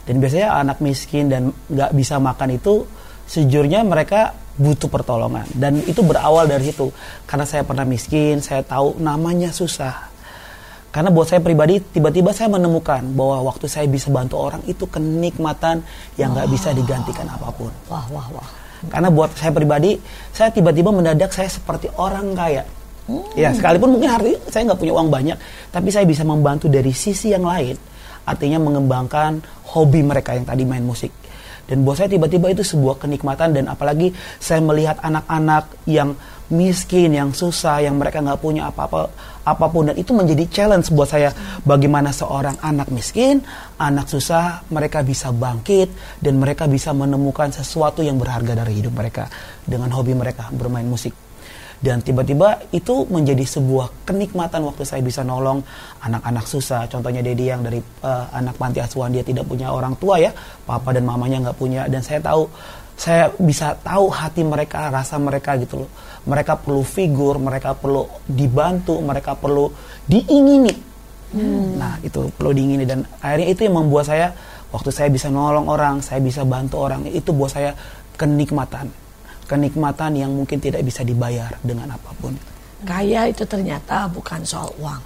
Dan 0.03 0.17
biasanya 0.17 0.59
anak 0.59 0.81
miskin 0.81 1.29
dan 1.29 1.53
nggak 1.69 1.93
bisa 1.95 2.17
makan 2.17 2.57
itu 2.57 2.83
sejujurnya 3.27 3.83
mereka 3.83 4.33
butuh 4.57 4.89
pertolongan. 4.89 5.45
Dan 5.53 5.85
itu 5.85 6.01
berawal 6.01 6.49
dari 6.49 6.73
situ. 6.73 6.89
Karena 7.29 7.45
saya 7.45 7.61
pernah 7.61 7.85
miskin, 7.85 8.41
saya 8.41 8.65
tahu 8.65 8.97
namanya 8.97 9.53
susah. 9.53 10.09
Karena 10.89 11.13
buat 11.13 11.29
saya 11.29 11.43
pribadi, 11.43 11.77
tiba-tiba 11.77 12.33
saya 12.33 12.49
menemukan 12.49 13.05
bahwa 13.13 13.53
waktu 13.53 13.69
saya 13.69 13.85
bisa 13.85 14.09
bantu 14.09 14.41
orang 14.41 14.65
itu 14.65 14.89
kenikmatan 14.89 15.85
yang 16.17 16.33
nggak 16.33 16.49
bisa 16.49 16.73
digantikan 16.73 17.29
apa 17.29 17.53
pun. 17.53 17.69
Wah, 17.91 18.07
wah, 18.09 18.27
wah. 18.33 18.49
Karena 18.89 19.13
buat 19.13 19.29
saya 19.37 19.53
pribadi, 19.53 19.99
saya 20.33 20.49
tiba-tiba 20.49 20.89
mendadak 20.89 21.29
saya 21.29 21.51
seperti 21.51 21.91
orang 22.01 22.33
kaya. 22.33 22.65
Ya, 23.39 23.55
sekalipun 23.55 23.95
mungkin 23.95 24.09
hari 24.11 24.35
ini 24.35 24.39
saya 24.51 24.67
nggak 24.67 24.79
punya 24.83 24.93
uang 24.99 25.09
banyak, 25.13 25.37
tapi 25.71 25.89
saya 25.93 26.03
bisa 26.03 26.27
membantu 26.27 26.67
dari 26.67 26.91
sisi 26.91 27.31
yang 27.31 27.47
lain. 27.47 27.77
Artinya 28.27 28.59
mengembangkan 28.59 29.39
hobi 29.71 30.03
mereka 30.03 30.35
yang 30.35 30.43
tadi 30.43 30.67
main 30.67 30.83
musik. 30.83 31.13
Dan 31.67 31.83
buat 31.83 31.99
saya 31.99 32.07
tiba-tiba 32.07 32.49
itu 32.49 32.63
sebuah 32.63 32.97
kenikmatan 32.97 33.51
dan 33.51 33.67
apalagi 33.67 34.15
saya 34.39 34.63
melihat 34.63 34.97
anak-anak 35.03 35.67
yang 35.83 36.15
miskin, 36.47 37.11
yang 37.11 37.35
susah, 37.35 37.83
yang 37.83 37.99
mereka 37.99 38.23
nggak 38.23 38.39
punya 38.39 38.71
apa-apa 38.71 39.11
apa 39.47 39.65
pun 39.71 39.87
dan 39.87 39.95
itu 39.95 40.11
menjadi 40.11 40.43
challenge 40.51 40.91
buat 40.91 41.07
saya 41.07 41.31
bagaimana 41.63 42.11
seorang 42.11 42.59
anak 42.59 42.91
miskin, 42.91 43.39
anak 43.79 44.11
susah 44.11 44.67
mereka 44.67 45.03
bisa 45.07 45.31
bangkit 45.31 45.87
dan 46.19 46.35
mereka 46.35 46.67
bisa 46.67 46.91
menemukan 46.91 47.51
sesuatu 47.55 48.03
yang 48.03 48.19
berharga 48.19 48.59
dari 48.59 48.83
hidup 48.83 48.91
mereka 48.91 49.31
dengan 49.63 49.91
hobi 49.95 50.11
mereka 50.11 50.51
bermain 50.51 50.87
musik. 50.87 51.26
Dan 51.77 52.01
tiba-tiba 52.01 52.57
itu 52.73 53.05
menjadi 53.05 53.45
sebuah 53.45 54.09
kenikmatan 54.09 54.65
waktu 54.65 54.81
saya 54.81 55.01
bisa 55.05 55.21
nolong 55.21 55.61
anak-anak 56.01 56.45
susah. 56.49 56.89
Contohnya 56.89 57.21
Dedi 57.21 57.53
yang 57.53 57.61
dari 57.61 57.77
eh, 57.81 58.25
anak 58.33 58.57
panti 58.57 58.81
asuhan 58.81 59.13
dia 59.13 59.21
tidak 59.21 59.45
punya 59.45 59.69
orang 59.69 59.93
tua 60.01 60.17
ya, 60.17 60.33
papa 60.65 60.89
dan 60.89 61.05
mamanya 61.05 61.49
nggak 61.49 61.57
punya. 61.57 61.85
Dan 61.85 62.01
saya 62.01 62.17
tahu 62.17 62.49
saya 62.97 63.29
bisa 63.37 63.77
tahu 63.85 64.09
hati 64.09 64.41
mereka, 64.41 64.89
rasa 64.89 65.21
mereka 65.21 65.53
gitu 65.61 65.85
loh. 65.85 65.89
Mereka 66.25 66.65
perlu 66.65 66.81
figur, 66.81 67.37
mereka 67.37 67.77
perlu 67.77 68.09
dibantu, 68.25 68.97
mereka 68.97 69.37
perlu 69.37 69.69
diingini. 70.09 70.73
Nah, 71.77 71.99
itu 72.01 72.31
perlu 72.33 72.55
diingini 72.55 72.87
dan 72.87 73.03
akhirnya 73.19 73.47
itu 73.51 73.61
yang 73.67 73.75
membuat 73.83 74.07
saya 74.07 74.31
waktu 74.71 74.89
saya 74.89 75.11
bisa 75.11 75.27
nolong 75.27 75.67
orang, 75.69 75.99
saya 76.01 76.23
bisa 76.23 76.41
bantu 76.47 76.81
orang, 76.81 77.05
itu 77.05 77.29
buat 77.35 77.51
saya 77.51 77.75
kenikmatan. 78.17 79.06
Kenikmatan 79.47 80.11
yang 80.19 80.31
mungkin 80.35 80.59
tidak 80.59 80.83
bisa 80.83 81.07
dibayar 81.07 81.49
dengan 81.63 81.95
apa 81.95 82.11
pun. 82.19 82.35
Kaya 82.83 83.31
itu 83.31 83.47
ternyata 83.47 84.05
bukan 84.11 84.43
soal 84.43 84.69
uang. 84.77 85.01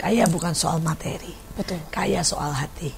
Kaya 0.00 0.24
bukan 0.30 0.54
soal 0.54 0.80
materi. 0.80 1.34
Betul. 1.58 1.76
Kaya 1.92 2.24
soal 2.24 2.54
hati. 2.54 2.88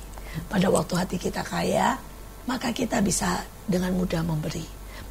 Pada 0.46 0.70
waktu 0.70 0.94
hati 0.94 1.16
kita 1.18 1.42
kaya, 1.42 1.98
maka 2.46 2.70
kita 2.70 3.02
bisa 3.02 3.42
dengan 3.66 3.90
mudah 3.96 4.22
memberi. 4.22 4.62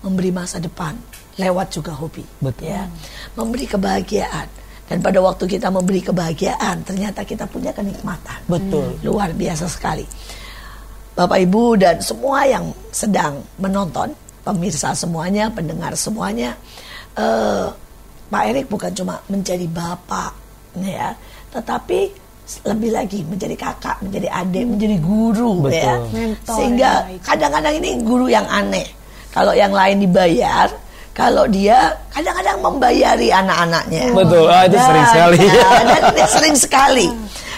Memberi 0.02 0.32
masa 0.32 0.58
depan 0.58 0.96
lewat 1.36 1.68
juga 1.74 1.92
hobi. 1.98 2.24
Betul. 2.40 2.72
Ya. 2.72 2.88
Memberi 3.36 3.66
kebahagiaan. 3.68 4.48
Dan 4.92 5.00
pada 5.00 5.24
waktu 5.24 5.48
kita 5.48 5.72
memberi 5.72 6.04
kebahagiaan, 6.04 6.84
ternyata 6.84 7.24
kita 7.24 7.48
punya 7.48 7.72
kenikmatan. 7.72 8.40
Betul. 8.48 9.00
Luar 9.08 9.32
biasa 9.32 9.68
sekali. 9.72 10.04
Bapak 11.16 11.40
Ibu 11.44 11.80
dan 11.80 12.00
semua 12.04 12.48
yang 12.48 12.72
sedang 12.92 13.40
menonton, 13.60 14.12
pemirsa 14.42 14.94
semuanya, 14.98 15.50
pendengar 15.54 15.94
semuanya, 15.94 16.58
eh, 17.16 17.68
Pak 18.32 18.44
Erik 18.48 18.66
bukan 18.72 18.92
cuma 18.96 19.20
menjadi 19.28 19.68
bapak, 19.68 20.32
ya, 20.80 21.12
tetapi 21.52 22.00
lebih 22.68 22.92
lagi 22.92 23.20
menjadi 23.24 23.56
kakak, 23.56 23.98
menjadi 24.04 24.28
adik, 24.28 24.66
menjadi 24.68 24.98
guru, 25.00 25.52
Betul. 25.68 25.80
ya. 25.80 25.96
Mentor 26.12 26.56
Sehingga 26.60 26.92
kadang-kadang 27.24 27.74
ini 27.80 27.90
guru 28.04 28.28
yang 28.28 28.44
aneh. 28.52 28.88
Kalau 29.32 29.56
yang 29.56 29.72
lain 29.72 30.04
dibayar, 30.04 30.68
kalau 31.16 31.48
dia 31.48 31.96
kadang-kadang 32.12 32.60
membayari 32.60 33.32
anak-anaknya. 33.32 34.12
Betul. 34.12 34.48
Ah, 34.52 34.68
itu 34.68 34.78
sering 34.80 35.06
sekali. 35.08 35.38
nah, 35.48 35.84
dan 35.88 36.02
ini 36.12 36.24
sering 36.28 36.56
sekali. 36.60 37.08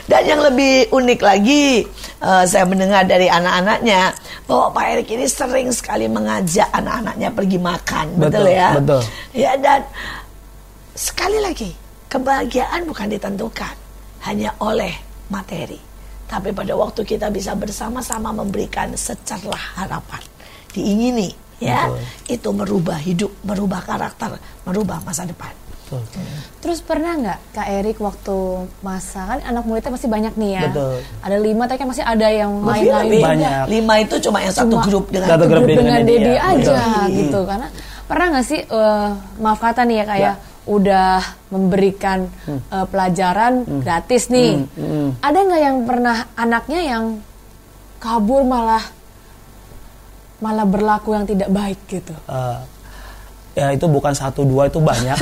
Dan 0.04 0.22
yang 0.28 0.42
lebih 0.44 0.92
unik 0.92 1.20
lagi, 1.24 1.88
eh, 2.20 2.44
saya 2.44 2.68
mendengar 2.68 3.08
dari 3.08 3.32
anak-anaknya 3.32 4.12
bahwa 4.44 4.76
Pak 4.76 4.86
Erik 4.92 5.10
ini 5.16 5.26
sering 5.32 5.72
sekali 5.72 6.12
mengajak 6.12 6.68
anak-anaknya 6.76 7.30
pergi 7.32 7.58
makan, 7.60 8.06
betul, 8.20 8.44
Betul, 8.44 8.46
ya? 8.52 8.70
betul. 8.76 9.02
Ya 9.32 9.52
dan 9.56 9.82
sekali 10.92 11.40
lagi 11.40 11.72
kebahagiaan 12.12 12.84
bukan 12.84 13.08
ditentukan 13.16 13.76
hanya 14.28 14.52
oleh 14.60 14.92
materi, 15.32 15.80
tapi 16.28 16.52
pada 16.52 16.76
waktu 16.76 17.02
kita 17.08 17.32
bisa 17.32 17.56
bersama-sama 17.56 18.36
memberikan 18.36 18.92
secerlah 19.00 19.80
harapan, 19.80 20.20
diingini, 20.76 21.32
ya, 21.64 21.88
itu 22.28 22.52
merubah 22.52 23.00
hidup, 23.00 23.32
merubah 23.48 23.80
karakter, 23.88 24.36
merubah 24.68 25.00
masa 25.08 25.24
depan. 25.24 25.63
Betul. 25.84 26.02
Terus 26.64 26.80
pernah 26.80 27.14
nggak 27.20 27.40
Kak 27.52 27.68
Erik 27.68 27.98
waktu 28.00 28.38
masa 28.80 29.28
kan 29.28 29.40
anak 29.44 29.64
muridnya 29.68 29.92
masih 29.92 30.10
banyak 30.10 30.34
nih 30.34 30.52
ya? 30.56 30.64
Betul. 30.72 30.96
Ada 31.20 31.38
lima, 31.38 31.64
tapi 31.68 31.78
kan 31.78 31.88
masih 31.92 32.06
ada 32.08 32.28
yang 32.32 32.52
lain-lain 32.64 33.10
juga. 33.12 33.28
Banyak. 33.28 33.64
Lima 33.68 33.94
itu 34.00 34.16
cuma 34.24 34.38
yang 34.40 34.56
satu 34.56 34.76
Cuma 34.80 34.86
grup 34.88 35.06
dengan 35.12 35.30
satu 35.30 35.46
grup 35.46 35.64
dengan 35.68 35.84
dengan 35.84 36.02
Dedi, 36.08 36.34
ya. 36.34 36.42
aja 36.50 36.78
Betul. 36.80 37.16
gitu 37.20 37.40
karena 37.44 37.68
pernah 38.04 38.26
nggak 38.34 38.46
sih 38.46 38.60
eh, 38.64 39.10
maaf 39.38 39.60
kata 39.60 39.82
nih 39.84 39.98
ya 40.00 40.06
kayak 40.08 40.36
udah 40.64 41.12
memberikan 41.52 42.20
eh, 42.48 42.86
pelajaran 42.88 43.54
gratis 43.84 44.32
nih 44.32 44.64
ada 45.20 45.38
nggak 45.40 45.62
yang 45.62 45.78
pernah 45.84 46.18
anaknya 46.34 46.80
yang 46.84 47.04
kabur 48.00 48.44
malah 48.44 48.84
malah 50.40 50.68
berlaku 50.68 51.16
yang 51.16 51.24
tidak 51.24 51.48
baik 51.48 51.80
gitu 51.88 52.12
Eh, 52.28 52.58
ya 53.54 53.70
itu 53.74 53.86
bukan 53.86 54.14
satu 54.14 54.42
dua 54.46 54.66
itu 54.68 54.82
banyak. 54.82 55.18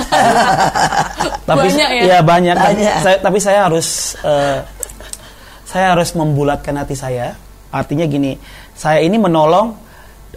tapi 1.50 1.68
Banyak 1.68 1.90
ya? 2.00 2.04
ya 2.08 2.18
banyak. 2.24 2.56
Banyak. 2.56 2.96
saya, 3.04 3.18
tapi 3.20 3.38
saya 3.44 3.60
harus 3.68 4.16
eh, 4.24 4.60
saya 5.68 5.86
harus 5.96 6.10
membulatkan 6.16 6.76
hati 6.80 6.96
saya. 6.96 7.36
Artinya 7.72 8.04
gini, 8.08 8.36
saya 8.76 9.00
ini 9.04 9.16
menolong 9.20 9.76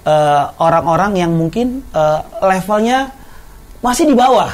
eh, 0.03 0.45
orang-orang 0.59 1.19
yang 1.19 1.33
mungkin 1.35 1.83
eh, 1.95 2.21
levelnya 2.43 3.11
masih 3.79 4.11
di 4.11 4.17
bawah. 4.19 4.51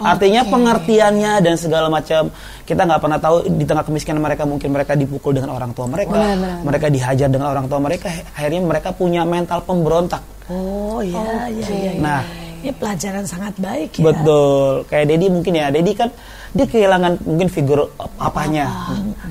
Artinya 0.00 0.48
Oke. 0.48 0.56
pengertiannya 0.56 1.44
dan 1.44 1.54
segala 1.60 1.92
macam 1.92 2.32
kita 2.64 2.88
nggak 2.88 3.00
pernah 3.04 3.20
tahu 3.20 3.44
di 3.52 3.68
tengah 3.68 3.84
kemiskinan 3.84 4.24
mereka 4.24 4.48
mungkin 4.48 4.72
mereka 4.72 4.96
dipukul 4.96 5.36
dengan 5.36 5.52
orang 5.52 5.76
tua 5.76 5.84
mereka, 5.84 6.16
Benar-benar. 6.16 6.64
mereka 6.64 6.86
dihajar 6.88 7.28
dengan 7.28 7.52
orang 7.52 7.68
tua 7.68 7.84
mereka, 7.84 8.08
akhirnya 8.32 8.64
mereka 8.64 8.96
punya 8.96 9.28
mental 9.28 9.60
pemberontak. 9.60 10.24
Oh 10.48 11.04
ya, 11.04 11.20
ya, 11.52 11.52
Oke. 11.52 11.68
ya, 11.68 11.92
ya. 11.92 12.00
Nah, 12.00 12.20
Ini 12.60 12.72
pelajaran 12.76 13.24
sangat 13.24 13.56
baik 13.56 14.00
ya. 14.00 14.04
Betul. 14.12 14.84
Kayak 14.86 15.06
Dedi 15.16 15.26
mungkin 15.32 15.52
ya. 15.56 15.66
Dedi 15.72 15.92
kan 15.96 16.08
dia 16.52 16.66
kehilangan 16.66 17.24
mungkin 17.24 17.48
figur 17.48 17.88
papanya 18.20 18.68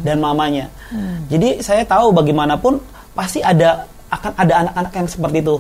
dan 0.02 0.18
mamanya. 0.18 0.72
Jadi 1.30 1.62
saya 1.62 1.86
tahu 1.86 2.10
bagaimanapun 2.16 2.82
pasti 3.14 3.44
ada 3.44 3.86
akan 4.10 4.32
ada 4.34 4.54
anak-anak 4.66 4.94
yang 4.98 5.08
seperti 5.08 5.38
itu. 5.46 5.58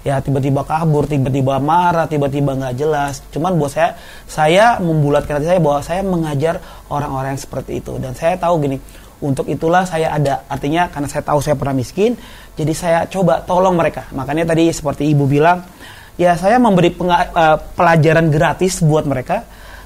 Ya 0.00 0.16
tiba-tiba 0.16 0.64
kabur, 0.64 1.04
tiba-tiba 1.04 1.60
marah, 1.60 2.08
tiba-tiba 2.08 2.56
nggak 2.56 2.74
jelas. 2.80 3.20
Cuman 3.36 3.60
buat 3.60 3.68
saya, 3.68 4.00
saya 4.24 4.80
membulatkan 4.80 5.36
hati 5.36 5.52
saya 5.52 5.60
bahwa 5.60 5.80
saya 5.84 6.00
mengajar 6.00 6.56
orang-orang 6.88 7.36
yang 7.36 7.42
seperti 7.44 7.84
itu. 7.84 8.00
Dan 8.00 8.16
saya 8.16 8.40
tahu 8.40 8.64
gini, 8.64 8.80
untuk 9.20 9.44
itulah 9.44 9.84
saya 9.84 10.16
ada. 10.16 10.48
Artinya 10.48 10.88
karena 10.88 11.04
saya 11.04 11.20
tahu 11.20 11.44
saya 11.44 11.52
pernah 11.52 11.76
miskin, 11.76 12.16
jadi 12.56 12.72
saya 12.72 12.98
coba 13.12 13.44
tolong 13.44 13.76
mereka. 13.76 14.08
Makanya 14.16 14.48
tadi 14.48 14.72
seperti 14.72 15.04
ibu 15.04 15.28
bilang, 15.28 15.68
ya 16.16 16.34
saya 16.34 16.56
memberi 16.56 16.90
penga- 16.94 17.30
eh, 17.30 17.56
pelajaran 17.76 18.32
gratis 18.32 18.80
buat 18.82 19.04
mereka. 19.06 19.44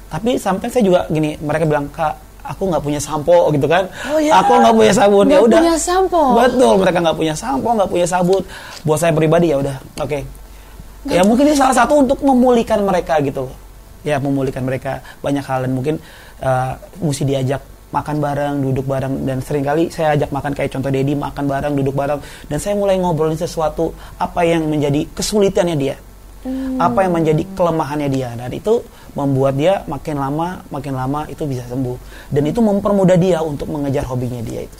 Tapi 0.09 0.37
sampai 0.39 0.69
saya 0.71 0.83
juga 0.85 0.99
gini 1.11 1.35
mereka 1.41 1.65
bilang 1.67 1.91
kak 1.91 2.13
aku 2.45 2.69
nggak 2.69 2.83
punya 2.85 3.01
sampo 3.01 3.49
gitu 3.51 3.65
kan. 3.65 3.89
Oh, 4.05 4.21
ya. 4.21 4.39
aku 4.39 4.53
nggak 4.61 4.75
punya 4.77 4.93
sabun. 4.93 5.25
Ya 5.27 5.39
udah. 5.41 5.59
punya 5.59 5.77
sampo. 5.81 6.21
betul 6.37 6.73
mereka 6.77 6.97
nggak 7.01 7.17
punya 7.17 7.35
sampo 7.35 7.67
nggak 7.73 7.89
punya 7.89 8.07
sabun. 8.07 8.41
Buat 8.85 8.99
saya 9.01 9.11
pribadi 9.11 9.51
ya 9.51 9.57
udah 9.59 9.75
oke. 10.01 10.19
Ya 11.05 11.21
mungkin 11.21 11.45
ini 11.49 11.57
salah 11.57 11.77
satu 11.77 12.01
untuk 12.01 12.17
memulihkan 12.25 12.81
mereka 12.81 13.21
gitu 13.21 13.49
ya 14.05 14.21
memulihkan 14.21 14.61
mereka. 14.61 15.01
Banyak 15.19 15.43
hal 15.43 15.65
dan 15.65 15.73
mungkin 15.73 15.95
eh, 16.39 16.73
mesti 17.01 17.25
diajak 17.25 17.61
makan 17.89 18.21
bareng, 18.21 18.55
duduk 18.61 18.85
bareng 18.85 19.23
dan 19.25 19.41
sering 19.41 19.65
kali 19.65 19.87
saya 19.89 20.13
ajak 20.19 20.29
makan 20.29 20.51
kayak 20.53 20.69
contoh 20.69 20.93
Dedi 20.93 21.17
makan 21.17 21.45
bareng, 21.49 21.73
duduk 21.73 21.97
bareng. 21.97 22.21
Dan 22.45 22.57
saya 22.61 22.77
mulai 22.77 23.01
ngobrolin 23.01 23.35
sesuatu 23.35 23.91
apa 24.21 24.45
yang 24.45 24.69
menjadi 24.69 25.09
kesulitannya 25.17 25.75
dia. 25.75 25.95
Apa 26.77 27.05
yang 27.05 27.13
menjadi 27.17 27.43
kelemahannya 27.57 28.09
dia 28.09 28.29
dan 28.37 28.53
itu 28.53 28.81
membuat 29.15 29.57
dia 29.57 29.81
makin 29.87 30.19
lama 30.19 30.61
makin 30.69 30.93
lama 30.93 31.23
itu 31.25 31.47
bisa 31.47 31.63
sembuh 31.65 31.97
dan 32.29 32.43
itu 32.45 32.59
mempermudah 32.59 33.17
dia 33.17 33.39
untuk 33.41 33.71
mengejar 33.71 34.05
hobinya 34.05 34.43
dia 34.43 34.67
itu. 34.67 34.79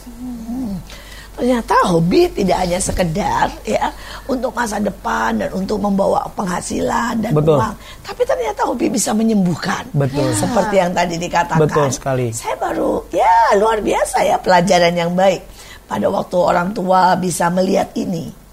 Ternyata 1.36 1.76
hobi 1.92 2.32
tidak 2.32 2.64
hanya 2.64 2.80
sekedar 2.80 3.52
ya 3.68 3.92
untuk 4.24 4.56
masa 4.56 4.80
depan 4.80 5.36
dan 5.36 5.52
untuk 5.52 5.84
membawa 5.84 6.24
penghasilan 6.32 7.20
dan 7.20 7.36
Betul. 7.36 7.60
uang, 7.60 7.76
tapi 8.08 8.24
ternyata 8.24 8.64
hobi 8.64 8.88
bisa 8.88 9.12
menyembuhkan. 9.12 9.84
Betul. 9.92 10.32
Seperti 10.32 10.80
yang 10.80 10.96
tadi 10.96 11.20
dikatakan. 11.20 11.60
Betul 11.60 11.92
sekali. 11.92 12.32
Saya 12.32 12.56
baru 12.56 13.04
ya 13.12 13.60
luar 13.60 13.84
biasa 13.84 14.24
ya 14.24 14.40
pelajaran 14.40 14.96
yang 14.96 15.12
baik 15.12 15.44
pada 15.92 16.08
waktu 16.08 16.38
orang 16.40 16.72
tua 16.72 17.20
bisa 17.20 17.52
melihat 17.52 17.92
ini. 18.00 18.45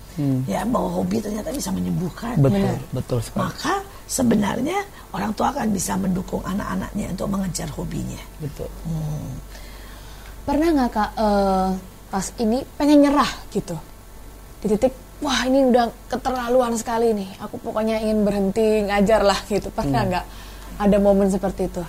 Ya 0.44 0.62
bahwa 0.66 1.00
hobi 1.00 1.22
ternyata 1.22 1.48
bisa 1.52 1.70
menyembuhkan. 1.72 2.36
Hmm. 2.36 2.44
Betul, 2.44 2.74
betul 2.92 3.18
sekali. 3.24 3.40
Maka 3.48 3.74
sebenarnya 4.04 4.78
orang 5.12 5.32
tua 5.32 5.48
akan 5.52 5.68
bisa 5.72 5.96
mendukung 5.96 6.42
anak-anaknya 6.44 7.06
untuk 7.16 7.28
mengejar 7.32 7.68
hobinya. 7.72 8.22
Betul. 8.40 8.68
pernah 10.42 10.68
nggak 10.74 10.90
kak 10.90 11.10
eh, 11.22 11.68
pas 12.10 12.26
ini 12.42 12.58
pengen 12.74 12.98
nyerah 13.08 13.30
gitu 13.54 13.78
di 14.58 14.66
titik 14.74 14.92
wah 15.22 15.46
ini 15.46 15.70
udah 15.70 15.86
keterlaluan 16.10 16.74
sekali 16.74 17.14
nih 17.14 17.30
aku 17.38 17.62
pokoknya 17.62 18.02
ingin 18.02 18.26
berhenti 18.26 18.84
ngajar 18.90 19.22
lah 19.22 19.38
gitu 19.46 19.70
pernah 19.70 20.02
nggak 20.02 20.26
ada 20.82 20.96
momen 20.98 21.30
seperti 21.30 21.70
itu 21.70 21.82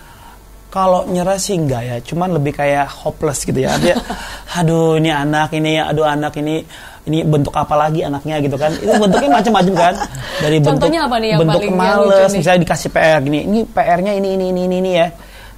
Kalau 0.74 1.06
nyerah 1.06 1.38
sih 1.38 1.54
enggak 1.54 1.86
ya, 1.86 1.98
cuman 2.02 2.34
lebih 2.34 2.58
kayak 2.58 2.90
hopeless 2.90 3.46
gitu 3.46 3.62
ya. 3.62 3.78
Artinya, 3.78 4.02
aduh 4.58 4.98
ini 4.98 5.14
anak 5.14 5.54
ini, 5.54 5.78
aduh 5.78 6.02
anak 6.02 6.34
ini, 6.42 6.66
ini 7.06 7.22
bentuk 7.22 7.54
apa 7.54 7.78
lagi 7.78 8.02
anaknya 8.02 8.42
gitu 8.42 8.58
kan? 8.58 8.74
Itu 8.82 8.98
bentuknya 8.98 9.30
macam-macam 9.38 9.74
kan. 9.78 9.94
Dari 10.42 10.58
bentuk 10.58 10.82
Contohnya 10.82 11.06
apa 11.06 11.16
nih 11.22 11.30
yang 11.38 11.40
bentuk 11.46 11.62
paling 11.62 11.78
males, 11.78 12.32
misalnya 12.34 12.60
dikasih 12.66 12.90
PR 12.90 13.22
gini, 13.22 13.40
ini 13.46 13.60
PR-nya 13.70 14.18
ini 14.18 14.30
ini 14.34 14.46
ini 14.50 14.62
ini, 14.66 14.76
ini 14.82 14.92
ya. 14.98 15.08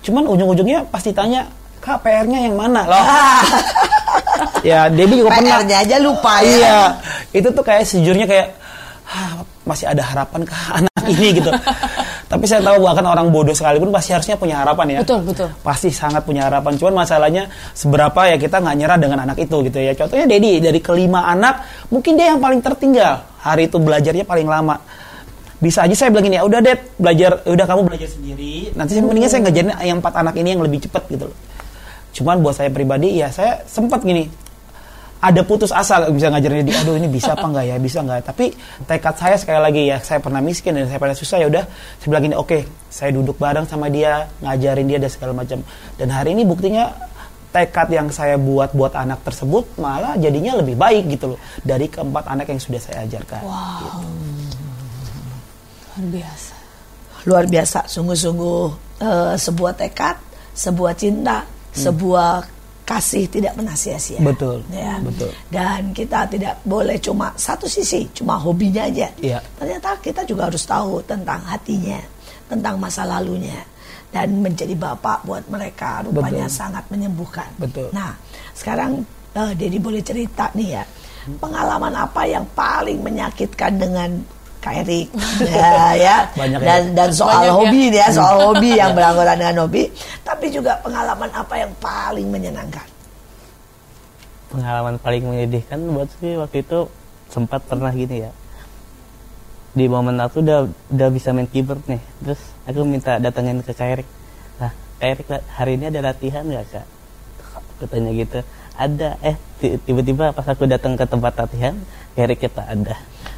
Cuman 0.03 0.27
ujung-ujungnya 0.27 0.83
pasti 0.91 1.15
tanya, 1.15 1.47
kak 1.79 2.03
PR-nya 2.03 2.51
yang 2.51 2.59
mana 2.59 2.83
loh? 2.83 3.05
ya, 4.67 4.91
Debbie 4.91 5.23
juga 5.23 5.31
pernah. 5.31 5.63
PR-nya 5.63 5.77
aja 5.79 5.95
lupa 6.03 6.43
ya. 6.43 6.51
Iya, 6.51 6.79
itu 7.31 7.47
tuh 7.55 7.63
kayak 7.63 7.87
sejujurnya 7.87 8.27
kayak 8.27 8.47
"Hah, 9.07 9.47
masih 9.63 9.87
ada 9.87 10.03
harapan 10.03 10.43
ke 10.43 10.55
anak 10.75 11.03
ini 11.07 11.27
gitu. 11.39 11.51
Tapi 12.35 12.51
saya 12.51 12.59
tahu 12.59 12.83
bahkan 12.83 13.07
orang 13.07 13.31
bodoh 13.31 13.55
sekalipun 13.55 13.95
pasti 13.95 14.11
harusnya 14.11 14.35
punya 14.35 14.59
harapan 14.59 14.99
ya. 14.99 15.07
Betul, 15.07 15.23
betul. 15.23 15.47
Pasti 15.63 15.87
sangat 15.87 16.27
punya 16.27 16.51
harapan. 16.51 16.75
Cuman 16.75 17.07
masalahnya 17.07 17.47
seberapa 17.71 18.27
ya 18.27 18.35
kita 18.35 18.59
nggak 18.59 18.75
nyerah 18.75 18.97
dengan 18.99 19.23
anak 19.23 19.39
itu 19.39 19.63
gitu 19.63 19.79
ya. 19.79 19.95
Contohnya 19.95 20.27
Dedi 20.27 20.59
dari 20.59 20.83
kelima 20.83 21.31
anak, 21.31 21.87
mungkin 21.87 22.19
dia 22.19 22.35
yang 22.35 22.43
paling 22.43 22.59
tertinggal. 22.59 23.23
Hari 23.39 23.71
itu 23.71 23.79
belajarnya 23.79 24.27
paling 24.27 24.51
lama. 24.51 24.75
Bisa 25.63 25.87
aja 25.87 25.95
saya 25.95 26.11
bilang 26.11 26.27
gini 26.27 26.35
ya, 26.35 26.43
udah 26.43 26.59
Ded, 26.59 26.79
belajar, 26.99 27.39
udah 27.47 27.65
kamu 27.71 27.81
belajar 27.87 28.09
sendiri. 28.11 28.75
Nanti 28.75 28.99
saya 28.99 29.03
mendingan 29.07 29.29
saya 29.31 29.41
ngajarin 29.47 29.71
yang 29.87 29.97
empat 30.03 30.13
anak 30.19 30.35
ini 30.35 30.49
yang 30.59 30.61
lebih 30.67 30.83
cepat 30.83 31.07
gitu 31.07 31.31
loh. 31.31 31.37
Cuman 32.11 32.43
buat 32.43 32.59
saya 32.59 32.67
pribadi 32.67 33.23
ya 33.23 33.31
saya 33.31 33.63
sempat 33.63 34.03
gini, 34.03 34.27
ada 35.19 35.41
putus 35.41 35.71
asa 35.71 36.07
bisa 36.11 36.27
ngajarin 36.29 36.63
dia 36.63 36.79
aduh 36.79 36.95
ini 36.95 37.07
bisa 37.07 37.33
apa 37.33 37.47
enggak 37.47 37.65
ya 37.65 37.75
bisa 37.79 37.99
enggak 38.03 38.23
tapi 38.27 38.51
tekad 38.85 39.15
saya 39.15 39.35
sekali 39.39 39.59
lagi 39.63 39.81
ya 39.89 39.97
saya 39.99 40.19
pernah 40.21 40.43
miskin 40.43 40.75
dan 40.75 40.85
saya 40.85 40.99
pernah 40.99 41.17
susah 41.17 41.37
ya 41.41 41.47
udah 41.49 41.63
saya 41.97 42.07
bilang 42.11 42.23
gini 42.29 42.35
oke 42.35 42.59
saya 42.91 43.09
duduk 43.11 43.35
bareng 43.35 43.65
sama 43.65 43.89
dia 43.89 44.27
ngajarin 44.43 44.85
dia 44.85 44.99
dan 45.01 45.09
segala 45.09 45.33
macam 45.33 45.63
dan 45.97 46.07
hari 46.11 46.35
ini 46.35 46.43
buktinya 46.45 46.93
tekad 47.49 47.87
yang 47.87 48.07
saya 48.11 48.35
buat 48.35 48.75
buat 48.75 48.91
anak 48.93 49.23
tersebut 49.23 49.79
malah 49.79 50.19
jadinya 50.19 50.59
lebih 50.59 50.75
baik 50.75 51.07
gitu 51.07 51.33
loh 51.33 51.39
dari 51.63 51.87
keempat 51.87 52.27
anak 52.27 52.51
yang 52.51 52.59
sudah 52.59 52.81
saya 52.83 53.07
ajarkan 53.07 53.41
Wow. 53.41 53.55
gitu. 53.79 53.99
Luar 55.95 56.05
biasa. 56.11 56.53
luar 57.25 57.45
biasa 57.49 57.79
sungguh-sungguh 57.87 58.63
eh, 59.01 59.33
sebuah 59.39 59.73
tekad 59.73 60.15
sebuah 60.53 60.93
cinta 60.93 61.47
sebuah 61.73 62.54
kasih 62.85 63.25
tidak 63.25 63.57
pernah 63.57 63.73
sia-sia 63.73 64.21
Betul, 64.21 64.61
ya 64.69 65.01
betul. 65.01 65.33
dan 65.49 65.89
kita 65.89 66.29
tidak 66.29 66.61
boleh 66.61 67.01
cuma 67.01 67.33
satu 67.33 67.65
sisi 67.65 68.05
cuma 68.13 68.37
hobinya 68.37 68.85
aja 68.85 69.09
Iya. 69.17 69.41
ternyata 69.57 69.97
kita 69.99 70.21
juga 70.23 70.47
harus 70.53 70.61
tahu 70.63 71.01
tentang 71.03 71.41
hatinya 71.49 71.97
tentang 72.45 72.77
masa 72.77 73.01
lalunya 73.03 73.57
dan 74.13 74.37
menjadi 74.39 74.77
bapak 74.77 75.25
buat 75.25 75.43
mereka 75.49 76.05
rupanya 76.05 76.45
Betul. 76.45 76.57
sangat 76.61 76.83
menyembuhkan 76.93 77.49
Betul. 77.57 77.89
nah 77.89 78.13
sekarang 78.53 79.01
eh, 79.33 79.51
Dedi 79.57 79.81
boleh 79.81 80.05
cerita 80.05 80.53
nih 80.53 80.69
ya 80.77 80.83
pengalaman 81.41 81.89
apa 81.97 82.21
yang 82.29 82.45
paling 82.53 83.01
menyakitkan 83.01 83.81
dengan 83.81 84.13
Erik. 84.71 85.07
Ya, 85.45 85.93
ya. 85.93 86.15
Banyak 86.33 86.59
ya. 86.61 86.65
dan 86.65 86.81
dan 86.95 87.09
soal 87.11 87.43
Banyak 87.43 87.49
ya. 87.49 87.53
hobi 87.53 87.81
nih 87.91 87.99
ya 87.99 88.07
soal 88.17 88.35
hobi 88.41 88.69
yang 88.73 88.91
beranggotan 88.95 89.37
dengan 89.37 89.67
hobi. 89.67 89.83
Tapi 90.21 90.45
juga 90.49 90.79
pengalaman 90.79 91.29
apa 91.29 91.53
yang 91.55 91.71
paling 91.77 92.27
menyenangkan? 92.31 92.87
Pengalaman 94.47 94.95
paling 94.97 95.23
menyedihkan 95.25 95.79
buat 95.91 96.07
sih 96.17 96.37
waktu 96.37 96.63
itu 96.63 96.87
sempat 97.27 97.65
pernah 97.65 97.91
gini 97.91 98.23
ya. 98.23 98.31
Di 99.75 99.91
momen 99.91 100.15
aku 100.17 100.39
udah 100.39 100.63
udah 100.89 101.09
bisa 101.11 101.35
main 101.35 101.45
keyboard 101.45 101.83
nih. 101.85 101.99
Terus 102.23 102.39
aku 102.63 102.79
minta 102.81 103.19
datengin 103.19 103.59
ke 103.59 103.75
Kairik 103.75 104.07
nah 104.55 104.71
Kairik 104.97 105.27
hari 105.51 105.75
ini 105.75 105.91
ada 105.91 105.99
latihan 105.99 106.47
nggak 106.47 106.65
kak? 106.71 106.87
Aku 107.75 107.83
tanya 107.91 108.15
gitu. 108.15 108.39
Ada. 108.75 109.19
Eh 109.19 109.35
ti- 109.59 109.75
tiba-tiba 109.83 110.31
pas 110.31 110.47
aku 110.47 110.63
datang 110.63 110.95
ke 110.95 111.03
tempat 111.03 111.35
latihan 111.35 111.75
Kairik 112.15 112.39
kita 112.39 112.63
ada 112.63 112.95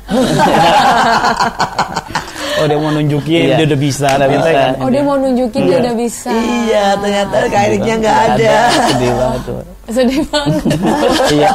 oh 2.57 2.65
dia 2.65 2.75
mau 2.75 2.89
nunjukin 2.89 3.39
Iya. 3.43 3.55
dia 3.55 3.65
udah 3.65 3.79
bisa 3.79 4.07
Udah 4.09 4.29
bisa. 4.29 4.49
kan. 4.49 4.73
Oh 4.79 4.87
dia 4.89 5.01
mau 5.01 5.15
nunjukin 5.15 5.61
dia 5.63 5.77
udah 5.79 5.93
bisa. 5.93 6.29
iya 6.31 6.85
ternyata 6.95 7.33
Kak 7.45 7.61
Eriknya 7.65 7.93
nggak 7.97 8.17
Nggak 8.17 8.33
ada 8.33 8.55
sedih 8.83 9.11
banget 9.13 9.41
tuh 9.43 9.61
Sedih 9.87 10.21
banget. 10.27 10.61
iya 11.33 11.49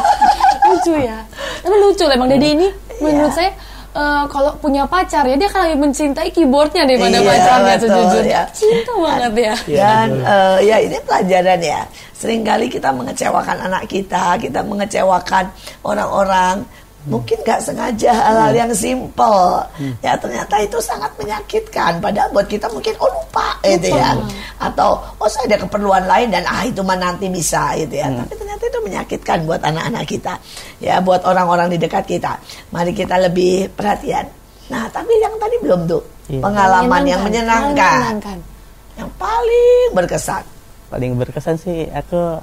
lucu 0.63 0.93
ya. 0.97 1.19
Tapi 1.59 1.75
lucu 1.77 2.03
lah 2.03 2.17
Bang 2.17 2.29
Deddy 2.29 2.49
ini 2.55 2.67
menurut 2.99 3.31
saya 3.31 3.51
eh, 3.93 4.23
kalau 4.27 4.51
punya 4.57 4.83
pacar 4.87 5.23
ya 5.23 5.35
dia 5.35 5.47
akan 5.47 5.61
lebih 5.67 5.79
mencintai 5.83 6.29
keyboardnya 6.31 6.83
daripada 6.85 7.15
Iya, 7.15 7.27
pacarnya 7.27 7.75
betul, 7.75 7.89
sejujurnya. 7.91 8.33
ya. 8.33 8.43
Cinta 8.51 8.93
banget 8.97 9.33
ya. 9.37 9.55
Dan 9.69 10.09
eh, 10.19 10.57
ya 10.65 10.77
ini 10.79 10.97
pelajaran 10.99 11.61
ya. 11.61 11.81
Seringkali 12.15 12.67
kita 12.69 12.89
mengecewakan 12.89 13.57
anak 13.63 13.83
kita, 13.85 14.39
kita 14.39 14.61
mengecewakan 14.63 15.45
orang-orang. 15.83 16.63
Mungkin 17.07 17.43
nggak 17.43 17.61
sengaja 17.65 18.13
hal-hal 18.15 18.53
yang 18.55 18.73
simple. 18.77 19.65
Ya 20.05 20.15
ternyata 20.15 20.55
itu 20.63 20.79
sangat 20.79 21.11
menyakitkan. 21.19 21.99
Padahal 21.99 22.31
buat 22.31 22.47
kita 22.47 22.71
mungkin 22.71 22.95
oh 23.03 23.11
lupa, 23.11 23.59
gitu 23.67 23.91
ya. 23.91 24.15
Atau 24.63 25.03
oh 25.19 25.29
saya 25.31 25.51
ada 25.55 25.59
keperluan 25.67 26.07
lain 26.07 26.31
dan 26.31 26.47
ah 26.47 26.63
itu 26.63 26.83
mah 26.87 26.95
nanti 26.95 27.27
bisa 27.27 27.75
gitu 27.75 27.99
ya. 27.99 28.07
Tapi 28.07 28.35
ternyata 28.39 28.63
itu 28.71 28.79
menyakitkan 28.87 29.39
buat 29.49 29.61
anak-anak 29.67 30.05
kita. 30.07 30.35
Ya 30.79 31.03
buat 31.03 31.27
orang-orang 31.27 31.75
di 31.75 31.79
dekat 31.83 32.07
kita. 32.07 32.39
Mari 32.71 32.95
kita 32.95 33.19
lebih 33.19 33.73
perhatian. 33.75 34.31
Nah 34.71 34.87
tapi 34.93 35.11
yang 35.19 35.35
tadi 35.43 35.59
belum 35.59 35.91
tuh 35.91 36.03
Iya. 36.31 36.39
pengalaman 36.39 37.03
yang 37.03 37.21
menyenangkan 37.27 38.15
menyenangkan. 38.15 38.39
yang 38.95 39.11
paling 39.19 39.91
berkesan. 39.91 40.45
paling 40.87 41.19
berkesan 41.19 41.57
sih 41.59 41.91
aku 41.91 42.39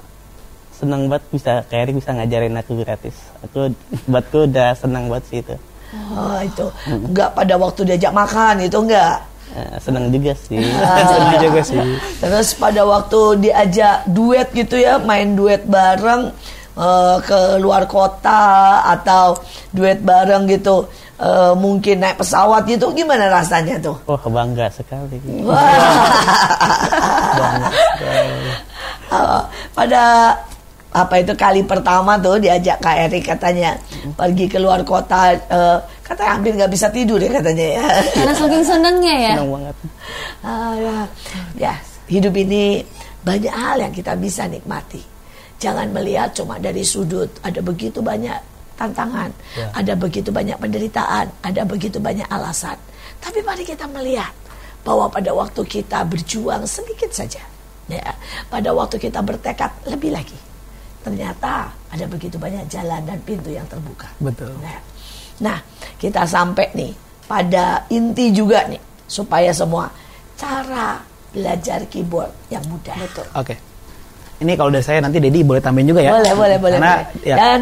senang 0.75 1.07
banget 1.07 1.23
bisa 1.31 1.53
Kairik 1.69 1.95
bisa 1.95 2.11
ngajarin 2.11 2.59
aku 2.59 2.75
gratis 2.81 3.15
aku 3.43 3.71
buatku 4.09 4.49
udah 4.51 4.75
senang 4.75 5.07
banget 5.07 5.25
sih 5.31 5.39
itu 5.43 5.55
Oh 5.89 6.37
itu. 6.41 6.65
Enggak 6.85 7.33
pada 7.33 7.57
waktu 7.57 7.81
diajak 7.81 8.13
makan 8.13 8.61
itu 8.61 8.77
enggak. 8.77 9.25
Eh, 9.57 9.81
senang 9.81 10.13
juga 10.13 10.37
sih. 10.37 10.61
Sedih 11.09 11.49
juga 11.49 11.61
sih. 11.65 11.81
Terus 12.21 12.53
pada 12.53 12.85
waktu 12.85 13.41
diajak 13.41 14.05
duet 14.05 14.53
gitu 14.53 14.77
ya, 14.77 15.01
main 15.01 15.33
duet 15.33 15.65
bareng 15.65 16.29
eh, 16.77 17.17
ke 17.25 17.57
luar 17.57 17.89
kota 17.89 18.85
atau 18.85 19.41
duet 19.73 19.97
bareng 20.05 20.45
gitu, 20.45 20.85
eh, 21.17 21.53
mungkin 21.57 22.05
naik 22.05 22.21
pesawat 22.21 22.69
gitu, 22.69 22.93
gimana 22.93 23.25
rasanya 23.33 23.81
tuh? 23.81 23.97
oh 24.05 24.21
bangga 24.29 24.69
sekali. 24.69 25.17
Eh, 29.09 29.41
pada 29.77 30.37
apa 30.89 31.21
itu 31.21 31.37
kali 31.37 31.61
pertama 31.61 32.17
tuh 32.17 32.41
diajak 32.41 32.81
Kak 32.81 32.97
Erik 33.05 33.21
katanya 33.21 33.77
pergi 34.17 34.49
ke 34.49 34.57
luar 34.57 34.81
kota, 34.81 35.37
eh, 35.37 35.77
katanya 36.01 36.29
hampir 36.33 36.57
nggak 36.57 36.71
bisa 36.73 36.89
tidur 36.89 37.21
ya 37.21 37.29
katanya 37.29 37.67
ya. 37.77 37.85
Karena 38.17 38.33
saking 38.33 38.63
senengnya 38.65 39.15
ya. 39.15 39.31
senang 39.37 39.49
banget 39.53 39.75
Ah, 40.41 40.73
ya. 40.73 40.97
ya, 41.55 41.73
hidup 42.09 42.33
ini 42.33 42.81
banyak 43.21 43.53
hal 43.53 43.77
yang 43.79 43.93
kita 43.93 44.17
bisa 44.17 44.49
nikmati. 44.49 45.01
Jangan 45.59 45.91
melihat 45.91 46.31
cuma 46.33 46.55
dari 46.57 46.81
sudut. 46.81 47.27
Ada 47.43 47.59
begitu 47.59 47.99
banyak 48.01 48.39
tantangan, 48.79 49.29
Ya. 49.59 49.67
ada 49.75 49.93
begitu 49.93 50.31
banyak 50.31 50.55
penderitaan, 50.55 51.27
ada 51.43 51.61
begitu 51.67 51.99
banyak 51.99 52.25
alasan. 52.31 52.79
Tapi 53.19 53.43
mari 53.43 53.61
kita 53.61 53.85
melihat 53.85 54.31
bahwa 54.81 55.11
pada 55.11 55.35
waktu 55.35 55.59
kita 55.67 56.07
berjuang 56.07 56.63
sedikit 56.63 57.11
saja, 57.11 57.43
ya, 57.85 58.15
pada 58.47 58.71
waktu 58.71 58.95
kita 58.97 59.19
bertekad 59.19 59.67
lebih 59.91 60.15
lagi, 60.15 60.39
ternyata 60.99 61.71
ada 61.89 62.05
begitu 62.05 62.35
banyak 62.35 62.67
jalan 62.67 63.01
dan 63.03 63.17
pintu 63.23 63.49
yang 63.49 63.65
terbuka. 63.65 64.07
Betul. 64.19 64.51
Nah, 64.59 64.79
nah, 65.39 65.57
kita 65.95 66.23
sampai 66.23 66.69
nih 66.73 66.91
pada 67.25 67.83
inti 67.89 68.29
juga 68.29 68.67
nih 68.67 68.79
supaya 69.05 69.49
semua 69.49 69.89
cara 70.35 70.99
belajar 71.29 71.85
keyboard 71.87 72.31
yang 72.49 72.63
mudah. 72.67 72.95
Betul. 72.97 73.25
Oke. 73.33 73.55
Ini 74.39 74.55
kalau 74.55 74.71
dari 74.71 74.81
saya 74.81 75.03
nanti 75.03 75.19
Dedi 75.19 75.43
boleh 75.43 75.59
tambahin 75.59 75.87
juga 75.87 76.01
ya. 76.01 76.11
Boleh, 76.15 76.33
boleh, 76.33 76.57
boleh. 76.57 76.77
Karena 76.79 76.95
boleh. 77.03 77.27
ya, 77.27 77.35
Dan 77.35 77.57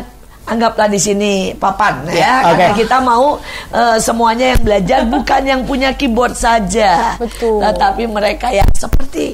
anggaplah 0.45 0.87
di 0.87 0.99
sini 1.01 1.31
papan 1.51 2.05
ya, 2.07 2.13
Ya, 2.15 2.33
karena 2.45 2.67
oke. 2.69 2.77
kita 2.79 2.97
mau 3.01 3.25
eh, 3.73 3.97
semuanya 3.97 4.45
yang 4.55 4.61
belajar 4.61 4.99
bukan 5.13 5.41
yang 5.43 5.61
punya 5.65 5.89
keyboard 5.91 6.37
saja, 6.37 7.17
Betul. 7.17 7.59
tetapi 7.65 8.05
mereka 8.05 8.53
yang 8.53 8.69
seperti 8.71 9.33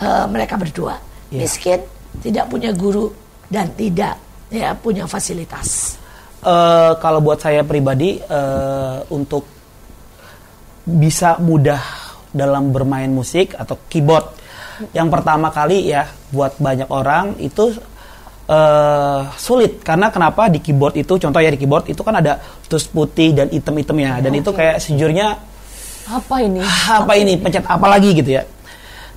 eh, 0.00 0.24
mereka 0.26 0.56
berdua 0.56 0.96
Ya. 1.28 1.44
miskin, 1.44 1.76
tidak 2.24 2.48
punya 2.48 2.72
guru 2.72 3.12
dan 3.48 3.72
tidak 3.74 4.14
ya 4.48 4.72
punya 4.72 5.04
fasilitas. 5.04 5.96
eh, 6.38 6.92
kalau 6.96 7.18
buat 7.18 7.36
saya 7.36 7.64
pribadi 7.64 8.16
eh, 8.16 8.98
untuk 9.10 9.44
bisa 10.84 11.36
mudah 11.36 11.80
dalam 12.30 12.70
bermain 12.70 13.08
musik 13.08 13.52
atau 13.52 13.76
keyboard. 13.88 14.24
Yang 14.94 15.08
pertama 15.10 15.50
kali 15.50 15.90
ya 15.90 16.06
buat 16.30 16.54
banyak 16.56 16.88
orang 16.88 17.36
itu 17.42 17.74
eh, 18.46 19.20
sulit 19.36 19.82
karena 19.82 20.08
kenapa 20.08 20.48
di 20.48 20.62
keyboard 20.62 20.96
itu 20.96 21.18
contoh 21.18 21.40
ya 21.42 21.50
di 21.50 21.58
keyboard 21.58 21.90
itu 21.90 22.00
kan 22.00 22.14
ada 22.16 22.38
tus 22.64 22.86
putih 22.86 23.34
dan 23.34 23.46
item-itemnya 23.50 24.22
dan 24.22 24.32
itu 24.32 24.50
kayak 24.52 24.78
sejujurnya 24.80 25.34
Apa 26.08 26.40
ini? 26.40 26.64
apa 26.88 27.12
ini 27.20 27.36
pencet 27.36 27.64
apa 27.68 27.84
lagi 27.84 28.16
gitu 28.16 28.32
ya 28.32 28.42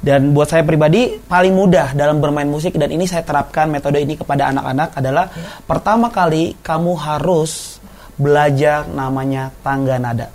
dan 0.01 0.33
buat 0.33 0.49
saya 0.49 0.65
pribadi 0.65 1.21
paling 1.29 1.53
mudah 1.53 1.93
dalam 1.93 2.17
bermain 2.17 2.49
musik 2.49 2.73
dan 2.73 2.89
ini 2.89 3.05
saya 3.05 3.21
terapkan 3.21 3.69
metode 3.69 4.01
ini 4.01 4.17
kepada 4.17 4.49
anak-anak 4.49 4.89
adalah 4.97 5.25
pertama 5.69 6.09
kali 6.09 6.57
kamu 6.65 6.97
harus 6.97 7.77
belajar 8.17 8.89
namanya 8.89 9.53
tangga 9.61 10.01
nada. 10.01 10.27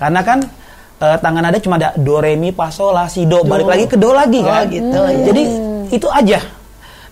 Karena 0.00 0.20
kan 0.24 0.38
eh, 1.00 1.16
tangga 1.20 1.40
nada 1.44 1.60
cuma 1.60 1.76
ada 1.76 1.92
do 1.96 2.20
re 2.20 2.36
mi 2.40 2.56
fa 2.56 2.72
sol 2.72 2.96
la 2.96 3.04
si 3.08 3.28
do. 3.28 3.44
Balik 3.44 3.68
lagi 3.68 3.84
ke 3.84 3.96
do 4.00 4.12
lagi 4.16 4.40
Oh, 4.40 4.48
kan? 4.48 4.64
gitu, 4.68 5.00
ya. 5.00 5.24
jadi 5.28 5.42
itu 5.92 6.08
aja. 6.08 6.40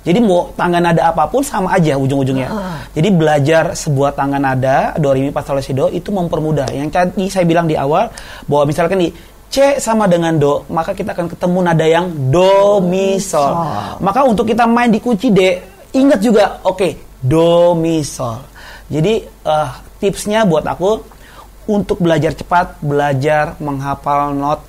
Jadi 0.04 0.20
mau 0.20 0.52
tangga 0.52 0.84
nada 0.84 1.08
apa 1.08 1.24
pun 1.32 1.40
sama 1.40 1.72
aja 1.72 1.96
ujung-ujungnya. 1.96 2.48
Jadi 2.92 3.08
belajar 3.08 3.72
sebuah 3.72 4.12
tangga 4.12 4.36
nada 4.36 4.92
do 5.00 5.08
re 5.12 5.20
mi 5.20 5.32
fa 5.32 5.40
sol 5.40 5.60
la 5.60 5.64
si 5.64 5.72
do 5.76 5.88
itu 5.88 6.08
mempermudah. 6.12 6.68
Yang 6.72 6.88
tadi 6.92 7.24
saya 7.28 7.44
bilang 7.48 7.64
di 7.64 7.76
awal 7.76 8.12
bahwa 8.48 8.68
misalkan 8.68 9.00
di 9.00 9.08
C 9.54 9.78
sama 9.78 10.10
dengan 10.10 10.34
do, 10.34 10.66
maka 10.66 10.90
kita 10.98 11.14
akan 11.14 11.30
ketemu 11.30 11.58
nada 11.62 11.86
yang 11.86 12.10
do 12.34 12.82
mi 12.82 13.22
sol. 13.22 13.54
Maka 14.02 14.26
untuk 14.26 14.50
kita 14.50 14.66
main 14.66 14.90
di 14.90 14.98
kunci 14.98 15.30
D, 15.30 15.62
ingat 15.94 16.18
juga, 16.18 16.58
oke, 16.66 17.22
do 17.22 17.78
mi 17.78 18.02
sol. 18.02 18.42
Jadi 18.90 19.22
eh, 19.22 19.70
tipsnya 20.02 20.42
buat 20.42 20.66
aku 20.66 20.98
untuk 21.70 22.02
belajar 22.02 22.34
cepat, 22.34 22.82
belajar 22.82 23.54
menghafal 23.62 24.34
not, 24.34 24.66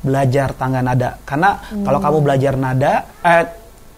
belajar 0.00 0.56
tangga 0.56 0.80
nada. 0.80 1.20
Karena 1.28 1.60
kalau 1.84 2.00
kamu 2.00 2.18
belajar 2.24 2.56
nada, 2.56 2.92
eh, 3.20 3.44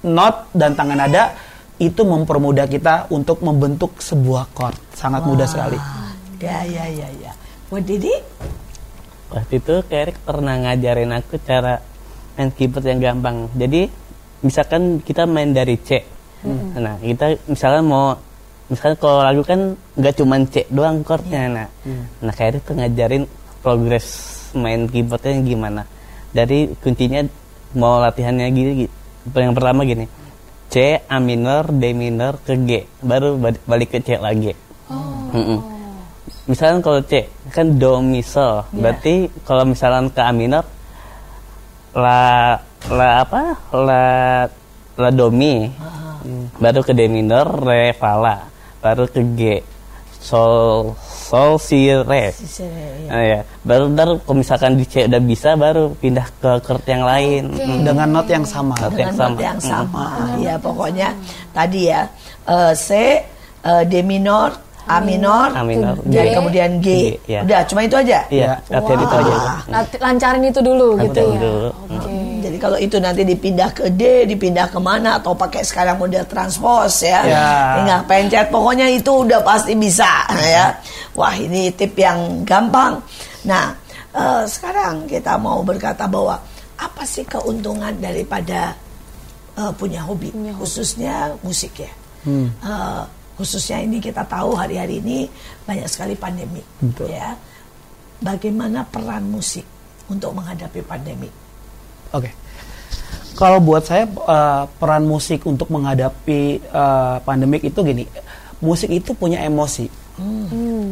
not 0.03 0.51
dan 0.51 0.75
tangga 0.75 0.99
nada 0.99 1.31
itu 1.79 2.03
mempermudah 2.03 2.67
kita 2.67 3.07
untuk 3.15 3.39
membentuk 3.39 4.03
sebuah 4.03 4.51
chord. 4.51 4.83
Sangat 4.99 5.23
mudah 5.31 5.47
sekali. 5.47 5.79
Ya, 6.43 6.67
ya, 6.67 6.91
ya, 6.91 7.09
ya. 7.23 7.33
Buat 7.71 7.87
Didi? 7.87 8.15
Waktu 9.33 9.63
itu 9.63 9.75
Kak 9.87 9.99
Erik 9.99 10.17
pernah 10.23 10.55
ngajarin 10.61 11.13
aku 11.15 11.41
cara 11.43 11.81
main 12.37 12.51
keyboard 12.53 12.85
yang 12.87 13.01
gampang. 13.01 13.49
Jadi 13.57 13.89
misalkan 14.45 15.01
kita 15.01 15.25
main 15.25 15.51
dari 15.55 15.81
C. 15.81 16.05
Nah, 16.77 17.01
kita 17.01 17.41
misalnya 17.49 17.83
mau 17.83 18.13
misalnya 18.69 18.97
kalau 19.01 19.25
lagu 19.25 19.43
kan 19.45 19.77
nggak 19.97 20.15
cuma 20.21 20.37
C 20.49 20.69
doang 20.69 21.01
chordnya. 21.03 21.49
Nah, 21.49 21.69
nah 22.21 22.33
Kak 22.37 22.47
Erik 22.53 22.63
tuh 22.69 22.75
ngajarin 22.77 23.25
progres 23.65 24.07
main 24.55 24.87
keyboardnya 24.87 25.41
gimana. 25.41 25.83
Dari 26.35 26.71
kuncinya 26.79 27.25
mau 27.75 27.99
latihannya 27.99 28.47
gini, 28.53 28.71
gini. 28.87 28.93
Yang 29.35 29.55
pertama 29.57 29.83
gini. 29.89 30.07
C, 30.69 30.99
A 31.07 31.23
minor, 31.23 31.71
D 31.71 31.95
minor 31.95 32.43
ke 32.43 32.59
G, 32.59 32.85
baru 32.99 33.39
ba- 33.39 33.63
balik 33.65 33.95
ke 33.95 33.99
C 34.03 34.19
lagi. 34.19 34.51
Mm-mm. 35.35 35.74
Misalnya 36.45 36.85
kalau 36.85 37.01
C 37.09 37.25
kan 37.49 37.81
do 37.81 38.05
mi 38.05 38.21
sol, 38.21 38.69
berarti 38.69 39.33
kalau 39.49 39.65
misalnya 39.65 40.13
ke 40.13 40.21
A 40.21 40.29
minor 40.29 40.65
la 41.97 42.53
la 42.93 43.09
apa 43.25 43.43
la 43.73 44.05
la 45.01 45.09
do 45.09 45.33
mi, 45.33 45.65
baru 46.61 46.85
ke 46.85 46.93
D 46.93 47.09
minor 47.09 47.49
re 47.65 47.97
fa 47.97 48.21
la, 48.21 48.37
baru 48.85 49.09
ke 49.09 49.25
G 49.33 49.41
sol 50.25 50.93
sol 51.01 51.61
si 51.61 51.89
re. 51.93 52.33
Nah, 53.09 53.23
ya. 53.25 53.41
Baru 53.61 53.93
ntar 53.93 54.09
kalau 54.25 54.37
misalkan 54.41 54.81
di 54.81 54.85
C 54.89 55.05
udah 55.05 55.21
bisa 55.21 55.53
baru 55.57 55.93
pindah 55.97 56.29
ke 56.41 56.51
chord 56.65 56.85
yang 56.89 57.05
lain. 57.05 57.53
Mm. 57.53 57.89
Dengan 57.89 58.09
not 58.21 58.29
yang 58.29 58.45
sama. 58.45 58.73
Not 58.81 58.97
yang 58.97 59.13
dengan 59.13 59.17
sama. 59.17 59.37
not 59.37 59.41
yang 59.41 59.61
sama. 59.61 60.05
Ya 60.41 60.55
pokoknya 60.57 61.09
tadi 61.53 61.93
ya 61.93 62.09
eh, 62.49 62.73
C, 62.73 62.89
eh, 63.65 63.83
D 63.85 64.01
minor, 64.01 64.57
A 64.85 65.01
minor, 65.01 65.49
A 65.51 65.63
minor, 65.63 65.97
dan 66.05 66.25
G. 66.25 66.33
kemudian 66.33 66.71
G. 66.77 66.89
G, 67.17 67.31
ya. 67.31 67.41
Udah 67.41 67.65
cuma 67.65 67.81
itu 67.83 67.97
aja. 67.97 68.21
Iya, 68.29 68.61
latihan 68.69 69.01
itu 69.01 69.17
aja. 69.17 69.35
Lati- 69.67 69.97
lancarin 69.99 70.45
itu 70.45 70.61
dulu 70.61 70.89
gitu 70.99 71.09
Latihan 71.17 71.31
ya. 71.31 71.41
dulu. 71.41 71.69
Oke. 71.89 72.13
Jadi 72.45 72.57
kalau 72.59 72.77
itu 72.77 72.97
nanti 72.99 73.23
dipindah 73.23 73.71
ke 73.71 73.89
D, 73.89 74.03
dipindah 74.27 74.67
ke 74.67 74.77
mana 74.77 75.17
atau 75.17 75.33
pakai 75.33 75.61
sekarang 75.61 75.97
model 75.97 76.25
transpose 76.25 77.03
ya, 77.03 77.25
Ya. 77.25 77.47
tinggal 77.75 78.01
pencet. 78.05 78.47
Pokoknya 78.49 78.87
itu 78.87 79.25
udah 79.25 79.41
pasti 79.41 79.73
bisa 79.73 80.29
ya. 80.55 80.77
Wah 81.13 81.33
ini 81.33 81.73
tip 81.73 81.97
yang 81.97 82.45
gampang. 82.45 83.01
Nah 83.45 83.73
eh, 84.11 84.43
sekarang 84.45 85.05
kita 85.05 85.35
mau 85.35 85.61
berkata 85.61 86.05
bahwa 86.05 86.37
apa 86.77 87.03
sih 87.05 87.25
keuntungan 87.25 87.97
daripada 87.97 88.77
eh, 89.57 89.73
punya 89.73 90.05
hobi, 90.05 90.29
khususnya 90.53 91.33
musik 91.41 91.81
ya. 91.81 91.93
Eh, 92.27 93.03
khususnya 93.35 93.83
ini 93.83 93.99
kita 93.99 94.23
tahu 94.27 94.55
hari-hari 94.55 95.03
ini 95.03 95.27
banyak 95.67 95.87
sekali 95.91 96.15
pandemi, 96.15 96.63
Betul. 96.79 97.11
ya. 97.11 97.35
Bagaimana 98.23 98.87
peran 98.87 99.27
musik 99.29 99.67
untuk 100.07 100.33
menghadapi 100.33 100.81
pandemi? 100.87 101.29
Oke. 102.15 102.31
Kalau 103.35 103.59
buat 103.59 103.83
saya 103.83 104.07
eh, 104.07 104.63
peran 104.79 105.05
musik 105.05 105.43
untuk 105.45 105.67
menghadapi 105.69 106.63
eh, 106.63 107.17
pandemik 107.27 107.67
itu 107.67 107.83
gini, 107.83 108.07
musik 108.63 108.91
itu 108.95 109.11
punya 109.13 109.43
emosi, 109.43 109.91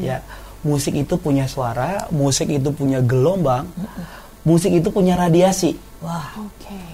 ya. 0.03 0.19
Musik 0.63 0.95
itu 0.95 1.19
punya 1.19 1.51
suara, 1.51 2.07
musik 2.15 2.47
itu 2.47 2.71
punya 2.71 3.03
gelombang, 3.03 3.67
musik 4.47 4.71
itu 4.71 4.95
punya 4.95 5.19
radiasi. 5.19 5.75
Wah, 6.03 6.39
Oke. 6.39 6.92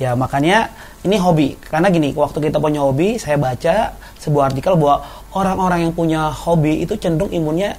Ya 0.00 0.18
makanya 0.18 0.74
ini 1.06 1.16
hobi. 1.20 1.54
Karena 1.62 1.86
gini, 1.92 2.10
waktu 2.16 2.38
kita 2.50 2.58
punya 2.58 2.82
hobi, 2.82 3.14
saya 3.20 3.38
baca 3.38 3.94
sebuah 4.18 4.50
artikel 4.50 4.74
bahwa 4.74 5.06
orang-orang 5.36 5.86
yang 5.86 5.94
punya 5.94 6.32
hobi 6.32 6.82
itu 6.82 6.98
cenderung 6.98 7.30
imunnya 7.30 7.78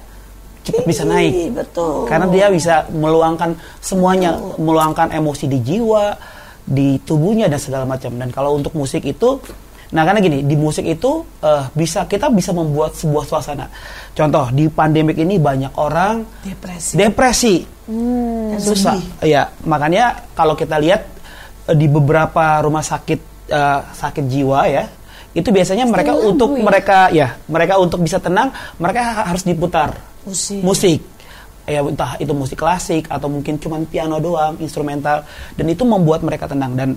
cepat 0.66 0.84
bisa 0.88 1.02
naik. 1.06 1.54
Betul. 1.54 2.08
Karena 2.08 2.26
dia 2.32 2.46
bisa 2.48 2.88
meluangkan 2.90 3.54
semuanya, 3.78 4.38
meluangkan 4.56 5.12
emosi 5.12 5.44
di 5.46 5.58
jiwa, 5.62 6.16
di 6.66 6.98
tubuhnya 7.06 7.46
dan 7.46 7.60
segala 7.62 7.84
macam. 7.86 8.10
Dan 8.18 8.32
kalau 8.34 8.58
untuk 8.58 8.74
musik 8.74 9.06
itu, 9.06 9.38
nah 9.94 10.02
karena 10.02 10.18
gini, 10.18 10.42
di 10.42 10.56
musik 10.58 10.82
itu 10.82 11.22
eh, 11.44 11.64
bisa 11.76 12.08
kita 12.10 12.32
bisa 12.34 12.50
membuat 12.50 12.98
sebuah 12.98 13.24
suasana. 13.28 13.70
Contoh 14.16 14.50
di 14.50 14.66
pandemik 14.66 15.20
ini 15.20 15.38
banyak 15.38 15.76
orang 15.78 16.26
depresi 16.42 16.92
depresi, 16.98 17.54
dan 17.86 18.58
susah. 18.58 18.96
Iya, 19.22 19.52
makanya 19.68 20.26
kalau 20.34 20.58
kita 20.58 20.80
lihat 20.82 21.15
di 21.74 21.86
beberapa 21.90 22.62
rumah 22.62 22.84
sakit 22.84 23.20
eh, 23.50 23.80
sakit 23.90 24.24
jiwa 24.30 24.60
ya, 24.70 24.84
itu 25.36 25.48
biasanya 25.52 25.84
mereka 25.84 26.16
lagu 26.16 26.32
untuk 26.32 26.50
ya? 26.56 26.62
mereka 26.64 26.98
ya 27.12 27.28
mereka 27.50 27.74
untuk 27.76 28.00
bisa 28.00 28.16
tenang 28.22 28.48
mereka 28.80 29.00
ha- 29.04 29.26
harus 29.34 29.44
diputar 29.44 29.92
Musik. 30.26 30.60
musik. 30.64 31.00
Ya 31.66 31.82
entah 31.82 32.14
itu 32.22 32.30
musik 32.30 32.62
klasik 32.62 33.10
atau 33.10 33.26
mungkin 33.26 33.58
cuma 33.58 33.82
piano 33.82 34.22
doang, 34.22 34.54
instrumental 34.62 35.26
dan 35.58 35.66
itu 35.66 35.82
membuat 35.82 36.22
mereka 36.22 36.46
tenang 36.46 36.78
dan 36.78 36.90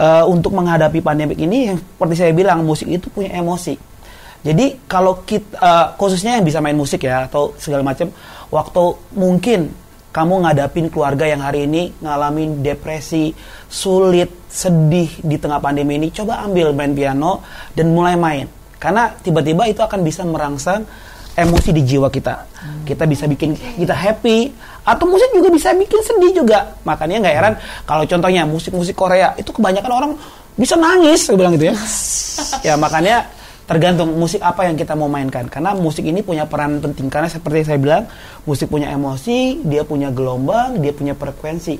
eh, 0.00 0.24
untuk 0.24 0.56
menghadapi 0.56 1.04
pandemik 1.04 1.36
ini 1.36 1.76
seperti 1.76 2.14
saya 2.16 2.32
bilang 2.32 2.64
musik 2.64 2.88
itu 2.88 3.12
punya 3.12 3.36
emosi. 3.36 3.76
Jadi 4.40 4.88
kalau 4.88 5.20
kita 5.22 5.60
eh, 5.60 5.86
khususnya 6.00 6.40
yang 6.40 6.44
bisa 6.48 6.64
main 6.64 6.76
musik 6.76 7.04
ya 7.04 7.28
atau 7.28 7.52
segala 7.60 7.84
macam 7.84 8.08
waktu 8.48 8.84
mungkin 9.12 9.68
kamu 10.16 10.48
ngadapin 10.48 10.88
keluarga 10.88 11.28
yang 11.28 11.44
hari 11.44 11.68
ini 11.68 11.92
ngalamin 12.00 12.64
depresi, 12.64 13.36
sulit, 13.68 14.48
sedih 14.48 15.12
di 15.20 15.36
tengah 15.36 15.60
pandemi 15.60 16.00
ini, 16.00 16.08
coba 16.08 16.40
ambil 16.40 16.72
main 16.72 16.96
piano 16.96 17.44
dan 17.76 17.92
mulai 17.92 18.16
main. 18.16 18.48
Karena 18.80 19.12
tiba-tiba 19.12 19.68
itu 19.68 19.84
akan 19.84 20.00
bisa 20.00 20.24
merangsang 20.24 20.88
emosi 21.36 21.68
di 21.76 21.84
jiwa 21.84 22.08
kita. 22.08 22.48
Kita 22.88 23.04
bisa 23.04 23.28
bikin 23.28 23.52
kita 23.52 23.92
happy 23.92 24.56
atau 24.88 25.04
musik 25.04 25.28
juga 25.36 25.52
bisa 25.52 25.76
bikin 25.76 26.00
sedih 26.00 26.32
juga. 26.40 26.64
Makanya 26.88 27.28
nggak 27.28 27.36
heran 27.36 27.54
kalau 27.84 28.08
contohnya 28.08 28.48
musik-musik 28.48 28.96
Korea 28.96 29.36
itu 29.36 29.52
kebanyakan 29.52 29.92
orang 29.92 30.12
bisa 30.56 30.80
nangis, 30.80 31.28
saya 31.28 31.36
bilang 31.36 31.52
gitu 31.60 31.68
ya. 31.68 31.76
ya 32.72 32.74
makanya 32.80 33.28
tergantung 33.66 34.14
musik 34.14 34.40
apa 34.40 34.64
yang 34.70 34.78
kita 34.78 34.94
mau 34.94 35.10
mainkan. 35.10 35.50
Karena 35.50 35.74
musik 35.74 36.06
ini 36.06 36.22
punya 36.22 36.46
peran 36.46 36.78
penting. 36.78 37.10
Karena 37.10 37.26
seperti 37.26 37.66
saya 37.66 37.78
bilang 37.82 38.06
musik 38.46 38.70
punya 38.70 38.88
emosi 38.94 39.66
dia 39.66 39.82
punya 39.82 40.14
gelombang 40.14 40.78
dia 40.78 40.94
punya 40.94 41.12
frekuensi. 41.18 41.76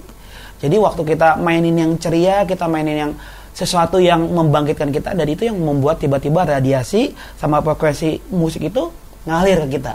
Jadi 0.61 0.77
waktu 0.77 1.03
kita 1.07 1.38
mainin 1.38 1.79
yang 1.79 1.92
ceria 1.96 2.42
kita 2.42 2.66
mainin 2.66 2.96
yang 3.09 3.12
sesuatu 3.57 3.96
yang 3.96 4.20
membangkitkan 4.20 4.92
kita 4.92 5.16
dan 5.16 5.25
itu 5.25 5.49
yang 5.49 5.57
membuat 5.57 5.96
tiba-tiba 5.96 6.44
radiasi 6.44 7.16
sama 7.40 7.64
frekuensi 7.64 8.20
musik 8.35 8.68
itu 8.68 8.92
ngalir 9.25 9.64
ke 9.66 9.81
kita. 9.81 9.94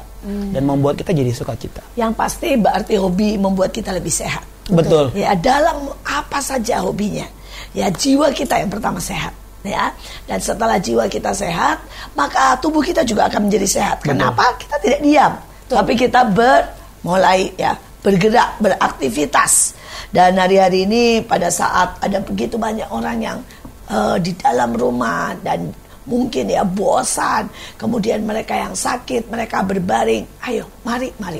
Dan 0.54 0.64
membuat 0.70 1.02
kita 1.02 1.12
jadi 1.14 1.32
sukacita. 1.34 1.82
Yang 1.98 2.14
pasti 2.14 2.54
berarti 2.60 2.94
hobi 3.00 3.40
membuat 3.42 3.74
kita 3.74 3.90
lebih 3.96 4.14
sehat. 4.14 4.46
betul. 4.70 5.10
Ya 5.18 5.34
dalam 5.34 5.90
apa 6.06 6.40
saja 6.40 6.80
hobinya, 6.86 7.26
ya 7.74 7.90
jiwa 7.90 8.30
kita 8.30 8.62
yang 8.62 8.70
pertama 8.70 9.02
sehat. 9.02 9.34
Ya, 9.62 9.94
dan 10.26 10.42
setelah 10.42 10.82
jiwa 10.82 11.06
kita 11.06 11.38
sehat, 11.38 11.86
maka 12.18 12.58
tubuh 12.58 12.82
kita 12.82 13.06
juga 13.06 13.30
akan 13.30 13.46
menjadi 13.46 13.68
sehat. 13.70 14.02
Kenapa? 14.02 14.58
Kita 14.58 14.82
tidak 14.82 15.06
diam, 15.06 15.38
tapi 15.70 15.94
kita 15.94 16.26
ber 16.26 16.66
mulai 17.06 17.54
ya 17.54 17.78
bergerak, 18.02 18.58
beraktivitas. 18.58 19.78
Dan 20.10 20.42
hari-hari 20.42 20.90
ini 20.90 21.22
pada 21.22 21.54
saat 21.54 22.02
ada 22.02 22.20
begitu 22.26 22.58
banyak 22.58 22.90
orang 22.90 23.18
yang 23.22 23.38
eh, 23.86 24.18
di 24.18 24.34
dalam 24.34 24.74
rumah 24.74 25.38
dan 25.46 25.70
mungkin 26.10 26.50
ya 26.50 26.66
bosan, 26.66 27.48
kemudian 27.78 28.26
mereka 28.26 28.58
yang 28.58 28.74
sakit, 28.74 29.30
mereka 29.30 29.62
berbaring. 29.62 30.26
Ayo, 30.50 30.66
mari, 30.82 31.14
mari. 31.22 31.38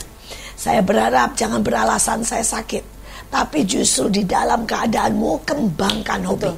Saya 0.54 0.86
berharap 0.86 1.34
jangan 1.34 1.66
beralasan 1.66 2.22
saya 2.22 2.46
sakit, 2.46 2.84
tapi 3.34 3.66
justru 3.66 4.14
di 4.14 4.24
dalam 4.30 4.70
keadaanmu 4.70 5.42
kembangkan 5.42 6.22
hobi. 6.22 6.54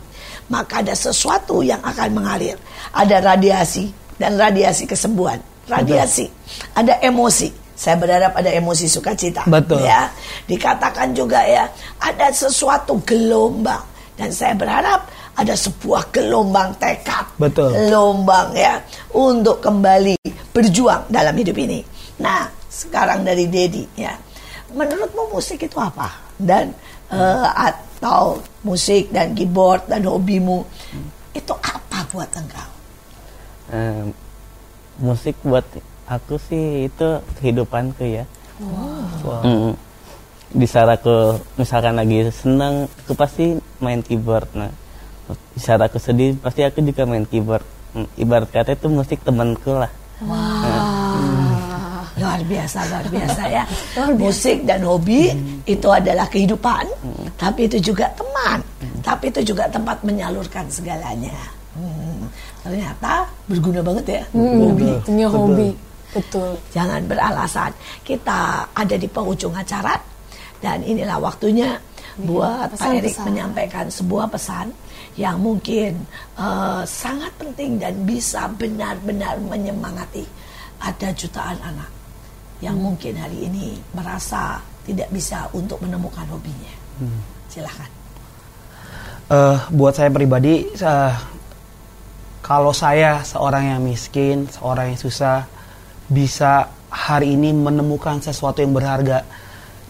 Maka 0.53 0.85
ada 0.85 0.93
sesuatu 0.93 1.65
yang 1.65 1.81
akan 1.81 2.13
mengalir. 2.13 2.53
Ada 2.93 3.17
radiasi 3.25 3.89
dan 4.21 4.37
radiasi 4.37 4.85
kesembuhan. 4.85 5.41
Radiasi, 5.65 6.29
ada 6.77 7.01
emosi. 7.01 7.49
Saya 7.73 7.97
berharap 7.97 8.37
ada 8.37 8.53
emosi 8.53 8.85
sukacita. 8.85 9.49
Betul. 9.49 9.81
Ya, 9.81 10.13
dikatakan 10.45 11.17
juga 11.17 11.41
ya 11.41 11.65
ada 11.97 12.29
sesuatu 12.29 13.01
gelombang 13.01 13.81
dan 14.13 14.29
saya 14.29 14.53
berharap 14.53 15.09
ada 15.33 15.57
sebuah 15.57 16.13
gelombang 16.13 16.77
tekad. 16.77 17.25
Betul. 17.41 17.73
Gelombang 17.73 18.53
ya 18.53 18.77
untuk 19.17 19.57
kembali 19.57 20.21
berjuang 20.53 21.09
dalam 21.09 21.33
hidup 21.33 21.57
ini. 21.57 21.81
Nah, 22.21 22.45
sekarang 22.69 23.25
dari 23.25 23.49
Dedi 23.49 23.89
ya. 23.97 24.13
Menurutmu 24.69 25.33
musik 25.33 25.65
itu 25.65 25.81
apa? 25.81 26.23
dan 26.41 26.73
eh, 27.13 27.47
atau 28.03 28.35
musik 28.67 29.15
dan 29.15 29.31
keyboard 29.31 29.87
dan 29.87 30.03
hobimu 30.03 30.67
itu 31.31 31.55
apa 31.63 32.03
buat 32.11 32.27
engkau? 32.35 32.69
Eh, 33.71 34.03
musik 34.99 35.39
buat 35.39 35.63
aku 36.11 36.35
sih 36.35 36.91
itu 36.91 37.23
kehidupanku 37.39 38.03
ya. 38.03 38.27
Mm. 38.59 39.71
Di 40.51 40.67
saat 40.67 40.99
aku 40.99 41.39
misalkan 41.55 41.95
lagi 41.95 42.27
senang, 42.35 42.91
aku 43.07 43.15
pasti 43.15 43.55
main 43.79 44.03
keyboard. 44.03 44.51
Nah, 44.51 44.67
di 45.55 45.63
saat 45.63 45.79
aku 45.79 45.95
sedih, 45.95 46.35
pasti 46.43 46.67
aku 46.67 46.83
juga 46.83 47.07
main 47.07 47.23
keyboard. 47.23 47.63
Mm, 47.95 48.07
Ibarat 48.19 48.51
kata 48.51 48.75
itu 48.75 48.91
musik 48.91 49.23
temanku 49.23 49.79
lah. 49.79 49.91
Luar 52.13 52.39
biasa, 52.45 52.83
luar 52.93 53.07
biasa 53.09 53.43
ya. 53.49 53.63
Musik 54.13 54.67
dan 54.69 54.85
hobi 54.85 55.33
itu 55.65 55.87
adalah 55.89 56.29
kehidupan, 56.29 56.85
tapi 57.43 57.67
itu 57.67 57.91
juga 57.91 58.07
teman, 58.15 58.63
tapi 59.03 59.27
itu 59.27 59.51
juga 59.51 59.67
tempat 59.67 59.99
menyalurkan 60.07 60.63
segalanya. 60.71 61.35
Hmm, 61.75 62.31
ternyata 62.63 63.27
berguna 63.51 63.83
banget 63.83 64.05
ya. 64.07 64.23
Hobi. 64.31 64.89
Punya 65.03 65.27
hobi. 65.27 65.69
Betul. 66.15 66.55
Jangan 66.71 67.03
beralasan. 67.03 67.75
Kita 67.99 68.71
ada 68.71 68.95
di 68.95 69.11
penghujung 69.11 69.51
acara 69.51 69.99
dan 70.63 70.87
inilah 70.87 71.19
waktunya 71.19 71.75
buat 72.15 72.71
Pak 72.71 72.79
pesan-pesan. 72.79 73.03
Erik 73.03 73.17
menyampaikan 73.27 73.85
sebuah 73.91 74.31
pesan 74.31 74.71
yang 75.19 75.35
mungkin 75.43 75.99
eh, 76.39 76.81
sangat 76.87 77.35
penting 77.35 77.75
dan 77.75 78.07
bisa 78.07 78.47
benar-benar 78.55 79.35
menyemangati. 79.43 80.23
Ada 80.79 81.11
jutaan 81.11 81.59
anak 81.59 81.91
yang 82.63 82.79
mungkin 82.79 83.19
hari 83.19 83.51
ini 83.51 83.75
merasa 83.91 84.63
tidak 84.87 85.11
bisa 85.11 85.51
untuk 85.51 85.83
menemukan 85.83 86.23
hobinya. 86.31 86.75
Silahkan. 87.53 87.89
Eh, 89.29 89.57
buat 89.77 89.93
saya 89.93 90.09
pribadi, 90.09 90.65
eh, 90.73 91.13
kalau 92.41 92.73
saya 92.73 93.21
seorang 93.21 93.77
yang 93.77 93.81
miskin, 93.85 94.49
seorang 94.49 94.93
yang 94.93 94.99
susah, 94.99 95.45
bisa 96.09 96.65
hari 96.89 97.37
ini 97.37 97.53
menemukan 97.53 98.17
sesuatu 98.25 98.65
yang 98.65 98.73
berharga 98.73 99.21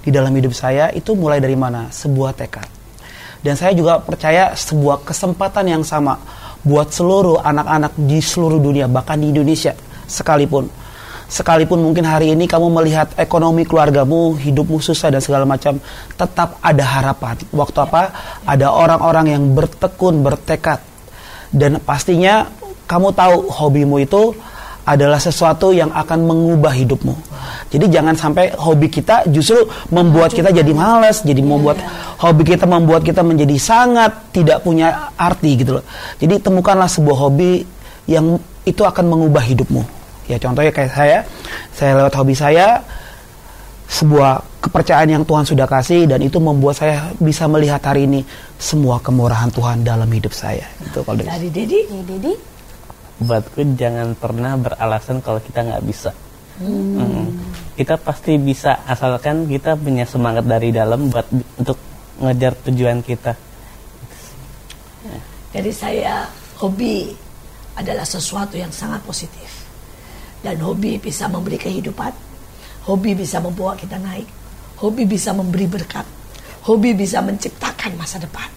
di 0.04 0.12
dalam 0.12 0.36
hidup 0.36 0.52
saya, 0.52 0.92
itu 0.92 1.16
mulai 1.16 1.40
dari 1.40 1.56
mana? 1.56 1.88
Sebuah 1.88 2.36
tekad. 2.36 2.68
Dan 3.40 3.56
saya 3.56 3.72
juga 3.72 4.00
percaya 4.00 4.52
sebuah 4.56 5.08
kesempatan 5.08 5.68
yang 5.72 5.84
sama 5.84 6.20
buat 6.64 6.92
seluruh 6.92 7.44
anak-anak 7.44 7.96
di 7.96 8.20
seluruh 8.20 8.60
dunia, 8.60 8.92
bahkan 8.92 9.20
di 9.20 9.32
Indonesia 9.32 9.72
sekalipun. 10.08 10.83
Sekalipun 11.28 11.80
mungkin 11.82 12.04
hari 12.04 12.36
ini 12.36 12.46
kamu 12.46 12.70
melihat 12.70 13.12
ekonomi 13.18 13.64
keluargamu, 13.64 14.36
hidupmu 14.38 14.84
susah 14.84 15.10
dan 15.10 15.24
segala 15.24 15.48
macam, 15.48 15.80
tetap 16.14 16.60
ada 16.60 16.84
harapan. 16.84 17.36
Waktu 17.50 17.78
apa? 17.84 18.02
Ada 18.44 18.68
orang-orang 18.70 19.34
yang 19.34 19.44
bertekun, 19.56 20.22
bertekad. 20.22 20.84
Dan 21.54 21.82
pastinya 21.82 22.50
kamu 22.86 23.16
tahu 23.16 23.36
hobimu 23.50 24.02
itu 24.02 24.36
adalah 24.84 25.16
sesuatu 25.16 25.72
yang 25.72 25.96
akan 25.96 26.28
mengubah 26.28 26.76
hidupmu. 26.76 27.16
Jadi 27.72 27.86
jangan 27.88 28.14
sampai 28.20 28.52
hobi 28.54 28.92
kita 28.92 29.26
justru 29.32 29.64
membuat 29.90 30.36
kita 30.36 30.52
jadi 30.52 30.70
malas, 30.76 31.24
jadi 31.24 31.40
membuat 31.40 31.80
hobi 32.20 32.44
kita 32.44 32.68
membuat 32.68 33.08
kita 33.08 33.24
menjadi 33.24 33.56
sangat 33.56 34.36
tidak 34.36 34.60
punya 34.62 35.16
arti 35.16 35.56
gitu 35.56 35.80
loh. 35.80 35.86
Jadi 36.20 36.44
temukanlah 36.44 36.92
sebuah 36.92 37.18
hobi 37.18 37.64
yang 38.12 38.36
itu 38.68 38.84
akan 38.84 39.08
mengubah 39.08 39.44
hidupmu. 39.44 40.03
Ya 40.28 40.38
contohnya 40.40 40.72
kayak 40.72 40.92
saya, 40.92 41.18
saya 41.76 41.92
lewat 42.00 42.14
hobi 42.16 42.36
saya 42.36 42.80
sebuah 43.94 44.42
kepercayaan 44.64 45.10
yang 45.12 45.24
Tuhan 45.28 45.46
sudah 45.46 45.68
kasih 45.68 46.10
dan 46.10 46.24
itu 46.24 46.40
membuat 46.40 46.80
saya 46.80 47.12
bisa 47.20 47.46
melihat 47.46 47.84
hari 47.84 48.10
ini 48.10 48.26
semua 48.58 48.98
kemurahan 48.98 49.52
Tuhan 49.54 49.86
dalam 49.86 50.08
hidup 50.08 50.34
saya. 50.34 50.66
Itu 50.82 51.04
kalau 51.06 51.22
dari 51.22 51.52
Dedi, 51.52 51.86
Dedi. 51.92 52.34
Buatku 53.22 53.62
jangan 53.78 54.18
pernah 54.18 54.58
beralasan 54.58 55.22
kalau 55.22 55.38
kita 55.38 55.62
nggak 55.62 55.84
bisa. 55.86 56.10
Mm. 56.58 57.30
Kita 57.78 57.98
pasti 58.02 58.38
bisa 58.42 58.82
asalkan 58.90 59.46
kita 59.46 59.78
punya 59.78 60.06
semangat 60.06 60.46
dari 60.46 60.74
dalam 60.74 61.14
buat 61.14 61.26
untuk 61.62 61.78
ngejar 62.18 62.54
tujuan 62.70 63.02
kita. 63.06 63.34
Dari 65.54 65.70
saya, 65.70 66.26
hobi 66.58 67.14
adalah 67.78 68.06
sesuatu 68.06 68.58
yang 68.58 68.74
sangat 68.74 69.02
positif. 69.06 69.53
Dan 70.44 70.60
hobi 70.60 71.00
bisa 71.00 71.32
memberi 71.32 71.56
kehidupan. 71.56 72.12
Hobi 72.84 73.16
bisa 73.16 73.40
membawa 73.40 73.80
kita 73.80 73.96
naik. 73.96 74.28
Hobi 74.84 75.08
bisa 75.08 75.32
memberi 75.32 75.64
berkat. 75.72 76.04
Hobi 76.68 76.92
bisa 76.92 77.24
menciptakan 77.24 77.96
masa 77.96 78.20
depan. 78.20 78.52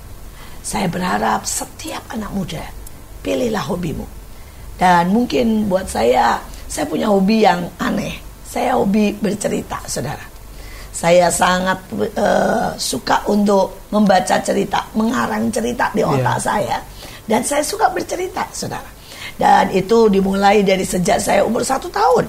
Saya 0.66 0.90
berharap 0.90 1.46
setiap 1.46 2.02
anak 2.10 2.34
muda, 2.34 2.62
pilihlah 3.22 3.62
hobimu. 3.62 4.02
Dan 4.74 5.14
mungkin 5.14 5.70
buat 5.70 5.86
saya, 5.86 6.42
saya 6.66 6.90
punya 6.90 7.06
hobi 7.06 7.46
yang 7.46 7.70
aneh. 7.78 8.18
Saya 8.42 8.74
hobi 8.74 9.14
bercerita, 9.14 9.78
saudara. 9.86 10.26
Saya 10.90 11.30
sangat 11.30 11.78
eh, 11.94 12.70
suka 12.82 13.22
untuk 13.30 13.86
membaca 13.94 14.42
cerita, 14.42 14.82
mengarang 14.98 15.46
cerita 15.54 15.86
di 15.94 16.02
otak 16.02 16.38
saya. 16.42 16.82
Dan 17.22 17.46
saya 17.46 17.62
suka 17.62 17.86
bercerita, 17.94 18.42
saudara. 18.50 18.95
Dan 19.36 19.68
itu 19.72 20.08
dimulai 20.08 20.64
dari 20.64 20.82
sejak 20.82 21.20
saya 21.20 21.44
umur 21.44 21.60
satu 21.60 21.92
tahun. 21.92 22.24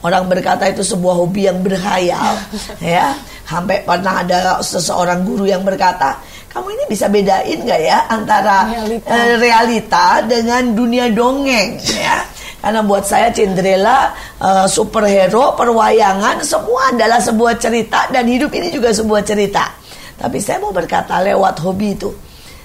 Orang 0.00 0.32
berkata 0.32 0.64
itu 0.68 0.80
sebuah 0.80 1.12
hobi 1.12 1.44
yang 1.44 1.60
berhayal, 1.60 2.36
ya. 2.80 3.12
Sampai 3.44 3.84
pernah 3.84 4.24
ada 4.24 4.62
seseorang 4.64 5.26
guru 5.26 5.44
yang 5.44 5.60
berkata, 5.60 6.16
kamu 6.48 6.72
ini 6.72 6.84
bisa 6.88 7.10
bedain 7.10 7.58
nggak 7.66 7.80
ya 7.82 7.98
antara 8.08 8.64
Realita. 8.70 9.10
eh, 9.12 9.32
realita 9.36 10.06
dengan 10.24 10.72
dunia 10.72 11.12
dongeng, 11.12 11.76
ya. 11.84 12.24
Karena 12.60 12.80
buat 12.84 13.04
saya 13.04 13.28
Cinderella, 13.32 14.16
eh, 14.40 14.66
superhero, 14.68 15.52
perwayangan, 15.52 16.40
semua 16.44 16.96
adalah 16.96 17.20
sebuah 17.20 17.60
cerita 17.60 18.08
dan 18.08 18.24
hidup 18.24 18.52
ini 18.56 18.72
juga 18.72 18.92
sebuah 18.96 19.20
cerita. 19.20 19.68
Tapi 20.16 20.40
saya 20.40 20.64
mau 20.64 20.72
berkata 20.72 21.20
lewat 21.20 21.60
hobi 21.60 21.92
itu, 21.96 22.08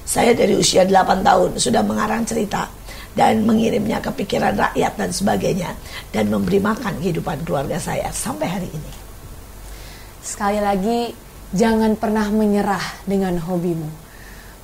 saya 0.07 0.31
dari 0.31 0.55
usia 0.55 0.87
8 0.87 1.19
tahun 1.19 1.49
sudah 1.59 1.83
mengarang 1.83 2.23
cerita 2.23 2.67
dan 3.15 3.47
mengirimnya 3.47 4.03
ke 4.03 4.11
pikiran 4.11 4.53
rakyat 4.53 4.93
dan 4.99 5.09
sebagainya 5.09 5.71
dan 6.11 6.27
memberi 6.27 6.59
makan 6.59 6.99
kehidupan 6.99 7.47
keluarga 7.47 7.79
saya 7.79 8.11
sampai 8.11 8.47
hari 8.51 8.69
ini. 8.69 8.93
Sekali 10.19 10.59
lagi, 10.59 11.15
jangan 11.55 11.95
pernah 11.95 12.27
menyerah 12.27 12.83
dengan 13.07 13.39
hobimu. 13.39 13.87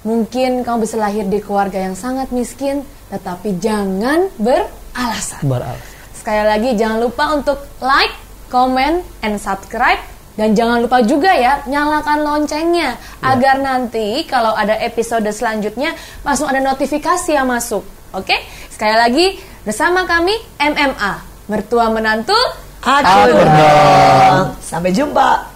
Mungkin 0.02 0.66
kamu 0.66 0.78
bisa 0.84 0.98
lahir 0.98 1.30
di 1.30 1.40
keluarga 1.40 1.78
yang 1.80 1.96
sangat 1.96 2.34
miskin, 2.34 2.84
tetapi 3.14 3.62
jangan 3.62 4.28
beralasan. 4.36 5.46
Beralas. 5.46 5.86
Sekali 6.18 6.44
lagi, 6.44 6.70
jangan 6.74 6.98
lupa 7.06 7.38
untuk 7.38 7.62
like, 7.80 8.14
comment, 8.50 9.06
and 9.22 9.38
subscribe. 9.38 10.02
Dan 10.34 10.58
jangan 10.58 10.82
lupa 10.82 11.06
juga 11.06 11.30
ya, 11.38 11.62
nyalakan 11.70 12.26
loncengnya. 12.26 12.98
Agar 13.22 13.62
nanti 13.62 14.26
kalau 14.26 14.58
ada 14.58 14.74
episode 14.82 15.30
selanjutnya, 15.30 15.94
langsung 16.26 16.50
ada 16.50 16.58
notifikasi 16.58 17.38
yang 17.38 17.46
masuk. 17.46 18.01
Oke? 18.12 18.36
Sekali 18.68 18.96
lagi, 18.96 19.26
bersama 19.64 20.04
kami, 20.04 20.36
MMA. 20.60 21.14
Mertua 21.48 21.92
menantu, 21.92 22.38
dong. 23.46 24.48
Sampai 24.64 24.90
jumpa. 24.90 25.51